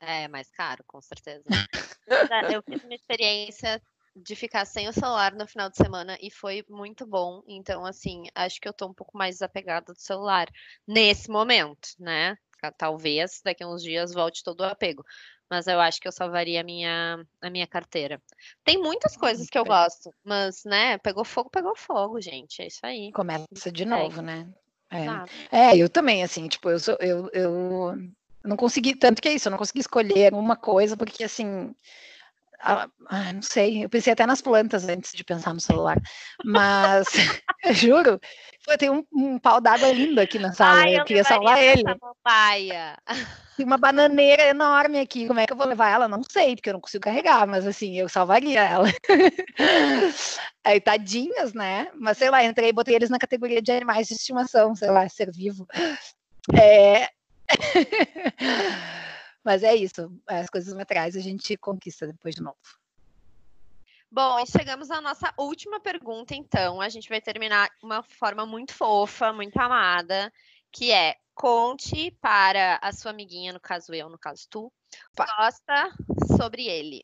É, 0.00 0.26
mais 0.26 0.50
caro, 0.50 0.82
com 0.88 1.00
certeza. 1.00 1.44
Mas, 1.48 2.52
eu 2.52 2.64
fiz 2.64 2.82
uma 2.82 2.94
experiência 2.94 3.80
de 4.16 4.34
ficar 4.34 4.64
sem 4.64 4.88
o 4.88 4.92
celular 4.92 5.32
no 5.32 5.46
final 5.46 5.70
de 5.70 5.76
semana 5.76 6.18
e 6.20 6.32
foi 6.32 6.64
muito 6.68 7.06
bom. 7.06 7.44
Então, 7.46 7.86
assim, 7.86 8.24
acho 8.34 8.60
que 8.60 8.68
eu 8.68 8.72
tô 8.72 8.88
um 8.88 8.94
pouco 8.94 9.16
mais 9.16 9.36
desapegada 9.36 9.92
do 9.92 10.00
celular 10.00 10.48
nesse 10.84 11.30
momento, 11.30 11.90
né? 11.96 12.36
Talvez 12.76 13.40
daqui 13.44 13.62
a 13.62 13.68
uns 13.68 13.82
dias 13.82 14.12
volte 14.12 14.42
todo 14.42 14.60
o 14.60 14.64
apego. 14.64 15.04
Mas 15.52 15.66
eu 15.66 15.78
acho 15.78 16.00
que 16.00 16.08
eu 16.08 16.12
salvaria 16.12 16.62
a 16.62 16.64
minha, 16.64 17.22
a 17.42 17.50
minha 17.50 17.66
carteira. 17.66 18.18
Tem 18.64 18.78
muitas 18.78 19.18
coisas 19.18 19.50
que 19.50 19.58
eu 19.58 19.66
gosto, 19.66 20.10
mas, 20.24 20.64
né, 20.64 20.96
pegou 20.96 21.26
fogo, 21.26 21.50
pegou 21.50 21.76
fogo, 21.76 22.18
gente. 22.22 22.62
É 22.62 22.68
isso 22.68 22.80
aí. 22.82 23.12
Começa 23.12 23.70
de 23.70 23.84
novo, 23.84 24.22
né? 24.22 24.48
É. 24.90 25.74
É, 25.74 25.76
eu 25.76 25.90
também, 25.90 26.22
assim, 26.22 26.48
tipo, 26.48 26.70
eu, 26.70 26.80
sou, 26.80 26.96
eu, 27.00 27.28
eu 27.34 27.98
não 28.42 28.56
consegui, 28.56 28.94
tanto 28.94 29.20
que 29.20 29.28
é 29.28 29.34
isso, 29.34 29.46
eu 29.46 29.50
não 29.50 29.58
consegui 29.58 29.80
escolher 29.80 30.32
uma 30.32 30.56
coisa, 30.56 30.96
porque, 30.96 31.22
assim, 31.22 31.74
ah, 32.58 32.88
não 33.34 33.42
sei, 33.42 33.84
eu 33.84 33.90
pensei 33.90 34.14
até 34.14 34.24
nas 34.24 34.40
plantas 34.40 34.88
antes 34.88 35.12
de 35.12 35.22
pensar 35.22 35.52
no 35.52 35.60
celular, 35.60 36.00
mas, 36.42 37.08
juro, 37.76 38.18
pô, 38.64 38.76
tem 38.76 38.90
um, 38.90 39.04
um 39.12 39.38
pau 39.38 39.60
d'água 39.60 39.92
lindo 39.92 40.20
aqui 40.20 40.38
na 40.38 40.52
sala, 40.52 40.80
Ai, 40.80 40.94
eu, 40.94 40.98
eu 41.00 41.04
queria 41.04 41.24
salvar 41.24 41.62
ele, 41.62 41.82
samambaia. 41.82 42.96
tem 43.56 43.66
uma 43.66 43.76
bananeira 43.76 44.44
enorme 44.44 44.98
aqui, 44.98 45.26
como 45.26 45.40
é 45.40 45.46
que 45.46 45.52
eu 45.52 45.56
vou 45.56 45.66
levar 45.66 45.90
ela? 45.90 46.08
Não 46.08 46.22
sei, 46.22 46.54
porque 46.54 46.70
eu 46.70 46.74
não 46.74 46.80
consigo 46.80 47.04
carregar, 47.04 47.46
mas, 47.46 47.66
assim, 47.66 47.98
eu 47.98 48.08
salvaria 48.08 48.62
ela. 48.62 48.88
Aí, 50.64 50.80
tadinhas, 50.80 51.52
né? 51.52 51.90
Mas 51.94 52.18
sei 52.18 52.30
lá, 52.30 52.44
entrei 52.44 52.68
e 52.68 52.72
botei 52.72 52.94
eles 52.94 53.10
na 53.10 53.18
categoria 53.18 53.60
de 53.60 53.72
animais 53.72 54.06
de 54.06 54.14
estimação, 54.14 54.74
sei 54.74 54.90
lá, 54.90 55.08
ser 55.08 55.30
vivo. 55.32 55.66
É... 56.54 57.08
Mas 59.44 59.64
é 59.64 59.74
isso, 59.74 60.08
as 60.26 60.48
coisas 60.48 60.72
materiais 60.72 61.16
a 61.16 61.20
gente 61.20 61.56
conquista 61.56 62.06
depois 62.06 62.34
de 62.34 62.42
novo. 62.42 62.56
Bom, 64.14 64.38
e 64.38 64.46
chegamos 64.46 64.90
à 64.90 65.00
nossa 65.00 65.32
última 65.38 65.80
pergunta, 65.80 66.34
então. 66.34 66.82
A 66.82 66.90
gente 66.90 67.08
vai 67.08 67.18
terminar 67.18 67.70
de 67.70 67.86
uma 67.86 68.02
forma 68.02 68.44
muito 68.44 68.74
fofa, 68.74 69.32
muito 69.32 69.58
amada, 69.58 70.30
que 70.70 70.92
é 70.92 71.14
conte 71.34 72.10
para 72.20 72.78
a 72.82 72.92
sua 72.92 73.10
amiguinha, 73.10 73.54
no 73.54 73.60
caso 73.60 73.94
eu, 73.94 74.10
no 74.10 74.18
caso 74.18 74.46
tu, 74.50 74.70
gosta 75.16 75.90
sobre 76.36 76.66
ele. 76.66 77.02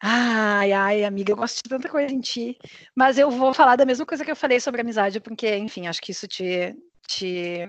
Ai, 0.00 0.70
ai, 0.70 1.04
amiga, 1.04 1.32
eu 1.32 1.36
gosto 1.36 1.56
de 1.56 1.68
tanta 1.68 1.88
coisa 1.88 2.14
em 2.14 2.20
ti, 2.20 2.56
mas 2.94 3.18
eu 3.18 3.28
vou 3.28 3.52
falar 3.52 3.74
da 3.74 3.84
mesma 3.84 4.06
coisa 4.06 4.24
que 4.24 4.30
eu 4.30 4.36
falei 4.36 4.60
sobre 4.60 4.82
amizade, 4.82 5.18
porque, 5.18 5.56
enfim, 5.56 5.88
acho 5.88 6.00
que 6.00 6.12
isso 6.12 6.28
te, 6.28 6.76
te 7.08 7.68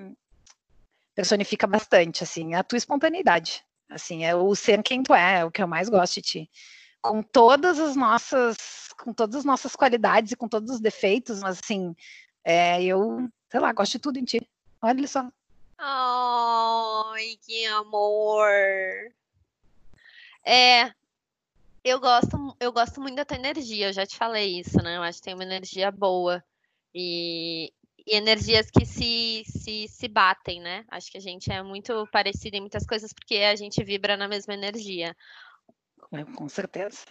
personifica 1.15 1.65
bastante, 1.65 2.23
assim, 2.23 2.53
a 2.53 2.63
tua 2.63 2.77
espontaneidade, 2.77 3.65
assim, 3.89 4.23
é 4.23 4.35
o 4.35 4.53
ser 4.53 4.83
quem 4.83 5.01
tu 5.01 5.15
é, 5.15 5.39
é 5.39 5.45
o 5.45 5.49
que 5.49 5.63
eu 5.63 5.67
mais 5.67 5.89
gosto 5.89 6.13
de 6.13 6.21
ti. 6.21 6.49
Com 7.01 7.23
todas 7.23 7.79
as 7.79 7.95
nossas, 7.95 8.57
com 8.99 9.13
todas 9.13 9.37
as 9.37 9.45
nossas 9.45 9.75
qualidades 9.75 10.31
e 10.31 10.35
com 10.35 10.47
todos 10.47 10.75
os 10.75 10.79
defeitos, 10.79 11.39
mas 11.39 11.59
assim, 11.59 11.95
é, 12.43 12.83
eu, 12.83 13.27
sei 13.49 13.59
lá, 13.59 13.73
gosto 13.73 13.93
de 13.93 13.99
tudo 13.99 14.19
em 14.19 14.25
ti. 14.25 14.47
Olha 14.81 15.07
só. 15.07 15.27
Ai, 15.77 17.37
que 17.45 17.65
amor! 17.65 18.51
É, 20.45 20.91
eu 21.83 21.99
gosto, 21.99 22.55
eu 22.59 22.71
gosto 22.71 23.01
muito 23.01 23.15
da 23.15 23.25
tua 23.25 23.37
energia, 23.37 23.87
eu 23.87 23.93
já 23.93 24.05
te 24.05 24.15
falei 24.15 24.59
isso, 24.59 24.77
né? 24.83 24.97
Eu 24.97 25.03
acho 25.03 25.19
que 25.19 25.25
tem 25.25 25.33
uma 25.33 25.43
energia 25.43 25.91
boa 25.91 26.43
e, 26.93 27.73
e 28.05 28.15
energias 28.15 28.69
que 28.69 28.85
se, 28.85 29.43
se, 29.47 29.87
se 29.87 30.07
batem, 30.07 30.61
né? 30.61 30.85
Acho 30.89 31.11
que 31.11 31.17
a 31.17 31.21
gente 31.21 31.51
é 31.51 31.63
muito 31.63 32.07
parecido 32.11 32.55
em 32.55 32.61
muitas 32.61 32.85
coisas 32.85 33.11
porque 33.13 33.37
a 33.37 33.55
gente 33.55 33.83
vibra 33.83 34.15
na 34.15 34.27
mesma 34.27 34.53
energia. 34.53 35.15
É, 36.13 36.25
Com 36.25 36.49
certeza. 36.49 37.05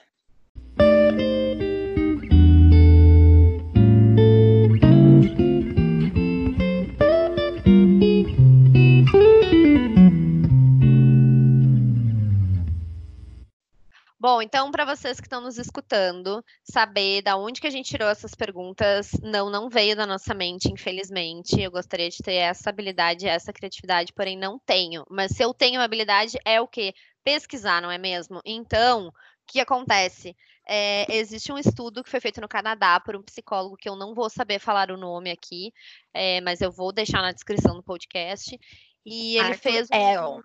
Bom, 14.23 14.43
então 14.43 14.71
para 14.71 14.85
vocês 14.85 15.19
que 15.19 15.27
estão 15.27 15.41
nos 15.41 15.57
escutando, 15.57 16.45
saber 16.63 17.23
da 17.23 17.39
onde 17.39 17.59
que 17.59 17.67
a 17.67 17.71
gente 17.71 17.89
tirou 17.89 18.07
essas 18.07 18.35
perguntas 18.35 19.13
não 19.23 19.49
não 19.49 19.71
veio 19.71 19.97
da 19.97 20.07
nossa 20.07 20.35
mente, 20.35 20.71
infelizmente. 20.71 21.59
Eu 21.59 21.71
gostaria 21.71 22.11
de 22.11 22.19
ter 22.19 22.35
essa 22.35 22.69
habilidade, 22.69 23.27
essa 23.27 23.51
criatividade, 23.51 24.13
porém 24.13 24.37
não 24.37 24.59
tenho. 24.59 25.07
Mas 25.09 25.33
se 25.33 25.43
eu 25.43 25.55
tenho 25.55 25.81
habilidade 25.81 26.39
é 26.45 26.61
o 26.61 26.69
quê? 26.69 26.93
Pesquisar, 27.25 27.81
não 27.81 27.91
é 27.91 27.99
mesmo? 27.99 28.41
Então, 28.45 29.09
o 29.09 29.13
que 29.47 29.61
acontece? 29.61 30.37
É, 30.67 31.05
existe 31.13 31.53
um 31.53 31.59
estudo 31.59 32.05
que 32.05 32.11
foi 32.11 32.21
feito 32.21 32.41
no 32.41 32.49
Canadá 32.49 33.01
por 33.01 33.17
um 33.17 33.23
psicólogo 33.23 33.77
que 33.77 33.89
eu 33.89 33.97
não 33.97 34.15
vou 34.15 34.31
saber 34.31 34.59
falar 34.59 34.91
o 34.91 34.97
nome 34.97 35.31
aqui, 35.31 35.73
é, 36.15 36.41
mas 36.41 36.61
eu 36.61 36.71
vou 36.71 36.93
deixar 36.93 37.23
na 37.23 37.33
descrição 37.33 37.75
do 37.75 37.83
podcast. 37.83 38.59
E 39.05 39.37
ele 39.37 39.49
Arthur 39.49 39.59
fez 39.59 39.89
um, 39.91 39.97
Aaron. 39.97 40.43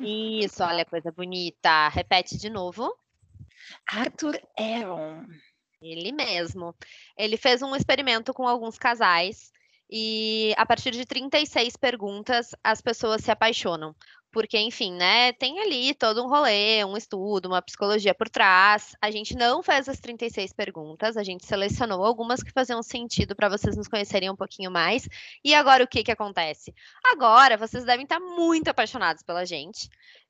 isso, 0.00 0.62
olha, 0.62 0.84
coisa 0.84 1.10
bonita. 1.12 1.88
Repete 1.88 2.36
de 2.36 2.50
novo. 2.50 2.94
Arthur 3.88 4.40
Aaron. 4.58 5.24
Ele 5.80 6.12
mesmo. 6.12 6.74
Ele 7.16 7.36
fez 7.36 7.62
um 7.62 7.74
experimento 7.76 8.34
com 8.34 8.46
alguns 8.46 8.76
casais 8.78 9.52
e 9.90 10.52
a 10.56 10.66
partir 10.66 10.90
de 10.90 11.06
36 11.06 11.76
perguntas 11.76 12.54
as 12.62 12.80
pessoas 12.80 13.22
se 13.22 13.30
apaixonam. 13.30 13.94
Porque, 14.36 14.58
enfim, 14.58 14.92
né, 14.92 15.32
tem 15.32 15.60
ali 15.60 15.94
todo 15.94 16.22
um 16.22 16.28
rolê, 16.28 16.84
um 16.84 16.94
estudo, 16.94 17.46
uma 17.46 17.62
psicologia 17.62 18.14
por 18.14 18.28
trás. 18.28 18.94
A 19.00 19.10
gente 19.10 19.34
não 19.34 19.62
fez 19.62 19.88
as 19.88 19.98
36 19.98 20.52
perguntas, 20.52 21.16
a 21.16 21.22
gente 21.22 21.46
selecionou 21.46 22.04
algumas 22.04 22.42
que 22.42 22.52
faziam 22.52 22.82
sentido 22.82 23.34
para 23.34 23.48
vocês 23.48 23.74
nos 23.78 23.88
conhecerem 23.88 24.28
um 24.28 24.36
pouquinho 24.36 24.70
mais. 24.70 25.08
E 25.42 25.54
agora 25.54 25.82
o 25.82 25.88
que 25.88 26.04
que 26.04 26.12
acontece? 26.12 26.74
Agora 27.02 27.56
vocês 27.56 27.86
devem 27.86 28.02
estar 28.02 28.20
muito 28.20 28.68
apaixonados 28.68 29.22
pela 29.22 29.46
gente. 29.46 29.88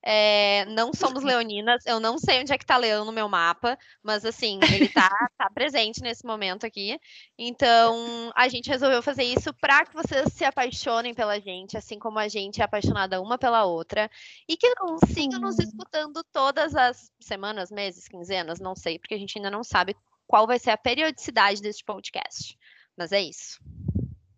É, 0.09 0.65
não 0.67 0.95
somos 0.95 1.25
leoninas, 1.25 1.85
eu 1.85 1.99
não 1.99 2.17
sei 2.17 2.39
onde 2.41 2.53
é 2.53 2.57
que 2.57 2.65
tá 2.65 2.77
Leão 2.77 3.05
no 3.05 3.11
meu 3.11 3.29
mapa, 3.29 3.77
mas 4.01 4.25
assim, 4.25 4.61
ele 4.73 4.89
tá, 4.89 5.11
tá 5.37 5.51
presente 5.51 6.01
nesse 6.01 6.25
momento 6.25 6.65
aqui. 6.65 6.97
Então, 7.37 8.31
a 8.37 8.47
gente 8.47 8.71
resolveu 8.71 9.03
fazer 9.03 9.25
isso 9.25 9.53
para 9.55 9.85
que 9.85 9.93
vocês 9.93 10.33
se 10.33 10.45
apaixonem 10.45 11.13
pela 11.13 11.41
gente, 11.41 11.77
assim 11.77 11.99
como 11.99 12.21
a 12.21 12.29
gente 12.29 12.61
é 12.61 12.65
apaixonada 12.65 13.21
uma 13.21 13.37
pela 13.37 13.65
outra, 13.65 14.09
e 14.49 14.57
que 14.57 14.73
não 14.77 14.97
sigam 15.13 15.41
nos 15.41 15.59
escutando 15.59 16.23
todas 16.33 16.77
as 16.77 17.11
semanas, 17.19 17.73
meses, 17.73 18.07
quinzenas, 18.07 18.61
não 18.61 18.77
sei, 18.77 19.01
porque 19.01 19.15
a 19.15 19.19
gente 19.19 19.37
ainda 19.37 19.51
não 19.51 19.65
sabe 19.65 19.97
qual 20.25 20.47
vai 20.47 20.61
ser 20.61 20.71
a 20.71 20.79
periodicidade 20.79 21.61
deste 21.61 21.83
podcast. 21.83 22.57
Mas 22.97 23.11
é 23.11 23.21
isso. 23.21 23.59